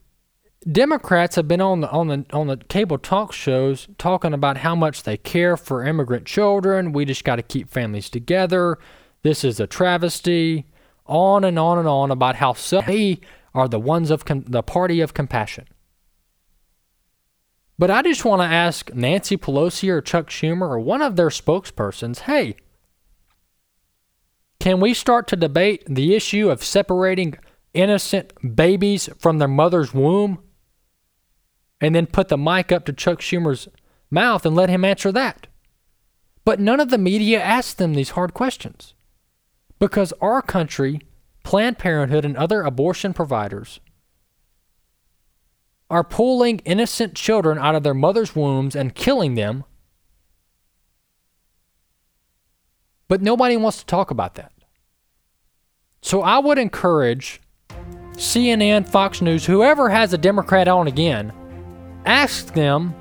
Democrats 0.71 1.37
have 1.37 1.47
been 1.47 1.61
on 1.61 1.81
the 1.81 1.91
on 1.91 2.09
the 2.09 2.27
on 2.33 2.49
the 2.49 2.57
cable 2.57 2.99
talk 2.99 3.33
shows 3.33 3.87
talking 3.99 4.35
about 4.35 4.59
how 4.59 4.75
much 4.75 5.05
they 5.05 5.17
care 5.17 5.57
for 5.57 5.85
immigrant 5.85 6.27
children. 6.27 6.93
We 6.93 7.05
just 7.05 7.25
got 7.25 7.37
to 7.37 7.43
keep 7.43 7.71
families 7.71 8.11
together. 8.11 8.79
This 9.27 9.43
is 9.43 9.59
a 9.59 9.67
travesty. 9.67 10.67
On 11.05 11.43
and 11.43 11.59
on 11.59 11.79
and 11.81 11.89
on 11.89 12.13
about 12.13 12.37
how 12.37 12.53
they 12.53 13.19
are 13.57 13.67
the 13.67 13.81
ones 13.81 14.13
of 14.13 14.25
com- 14.25 14.45
the 14.47 14.63
party 14.63 15.01
of 15.01 15.15
compassion. 15.15 15.67
But 17.77 17.91
I 17.91 18.03
just 18.03 18.25
want 18.25 18.43
to 18.43 18.47
ask 18.47 18.95
Nancy 18.95 19.37
Pelosi 19.37 19.89
or 19.89 20.01
Chuck 20.01 20.29
Schumer 20.29 20.69
or 20.69 20.79
one 20.79 21.03
of 21.03 21.17
their 21.17 21.31
spokespersons, 21.31 22.21
hey, 22.21 22.55
can 24.61 24.79
we 24.79 24.95
start 24.95 25.27
to 25.27 25.37
debate 25.37 25.83
the 25.89 26.15
issue 26.15 26.49
of 26.49 26.63
separating 26.63 27.37
innocent 27.75 28.33
babies 28.55 29.09
from 29.19 29.39
their 29.39 29.49
mother's 29.49 29.93
womb? 29.93 30.39
And 31.81 31.97
then 31.97 32.07
put 32.07 32.29
the 32.29 32.39
mic 32.39 32.71
up 32.71 32.85
to 32.85 32.93
Chuck 32.93 33.19
Schumer's 33.19 33.67
mouth 34.09 34.47
and 34.47 34.55
let 34.55 34.69
him 34.69 34.85
answer 34.85 35.11
that. 35.11 35.49
But 36.45 36.61
none 36.61 36.79
of 36.79 36.91
the 36.91 36.97
media 36.97 37.43
asked 37.43 37.79
them 37.79 37.95
these 37.95 38.11
hard 38.11 38.33
questions. 38.33 38.93
Because 39.79 40.13
our 40.21 40.41
country, 40.43 41.01
Planned 41.45 41.79
Parenthood, 41.79 42.25
and 42.25 42.37
other 42.37 42.63
abortion 42.63 43.13
providers 43.13 43.81
are 45.89 46.05
pulling 46.05 46.59
innocent 46.61 47.15
children 47.15 47.59
out 47.59 47.75
of 47.75 47.83
their 47.83 47.95
mother's 47.95 48.35
wombs 48.35 48.75
and 48.75 48.95
killing 48.95 49.35
them. 49.35 49.65
But 53.09 53.23
nobody 53.23 53.57
wants 53.57 53.79
to 53.79 53.87
talk 53.87 54.11
about 54.11 54.35
that. 54.35 54.53
So 56.03 56.23
I 56.23 56.39
would 56.39 56.59
encourage 56.59 57.41
CNN, 58.13 58.89
Fox 58.89 59.21
News, 59.21 59.45
whoever 59.45 59.89
has 59.89 60.13
a 60.13 60.19
Democrat 60.19 60.69
on 60.69 60.89
again, 60.89 61.33
ask 62.05 62.53
them 62.55 62.95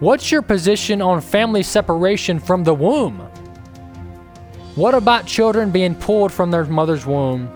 what's 0.00 0.30
your 0.30 0.42
position 0.42 1.00
on 1.00 1.20
family 1.20 1.62
separation 1.62 2.38
from 2.38 2.64
the 2.64 2.74
womb? 2.74 3.26
What 4.76 4.94
about 4.94 5.26
children 5.26 5.70
being 5.70 5.94
pulled 5.94 6.30
from 6.30 6.50
their 6.50 6.66
mother's 6.66 7.06
womb 7.06 7.50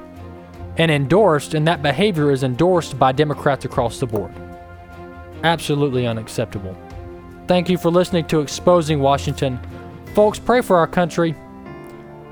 and 0.79 0.91
endorsed, 0.91 1.53
and 1.53 1.69
that 1.69 1.83
behavior 1.83 2.31
is 2.31 2.43
endorsed 2.43 2.99
by 2.99 3.13
Democrats 3.13 3.67
across 3.67 4.01
the 4.01 4.07
board? 4.07 4.33
Absolutely 5.45 6.07
unacceptable. 6.07 6.75
Thank 7.47 7.69
you 7.69 7.77
for 7.77 7.91
listening 7.91 8.27
to 8.29 8.41
Exposing 8.41 9.01
Washington. 9.01 9.61
Folks, 10.15 10.39
pray 10.39 10.63
for 10.63 10.79
our 10.79 10.87
country. 10.87 11.35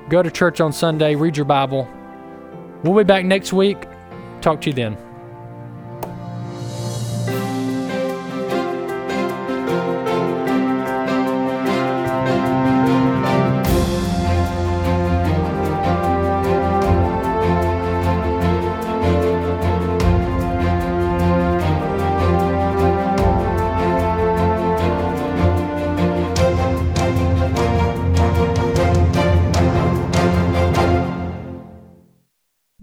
Go 0.09 0.22
to 0.22 0.31
church 0.31 0.59
on 0.59 0.72
Sunday, 0.72 1.14
read 1.14 1.37
your 1.37 1.44
Bible. 1.44 1.87
We'll 2.83 2.96
be 2.96 3.05
back 3.05 3.27
next 3.27 3.53
week. 3.53 3.87
Talk 4.40 4.62
to 4.62 4.70
you 4.70 4.74
then. 4.74 5.08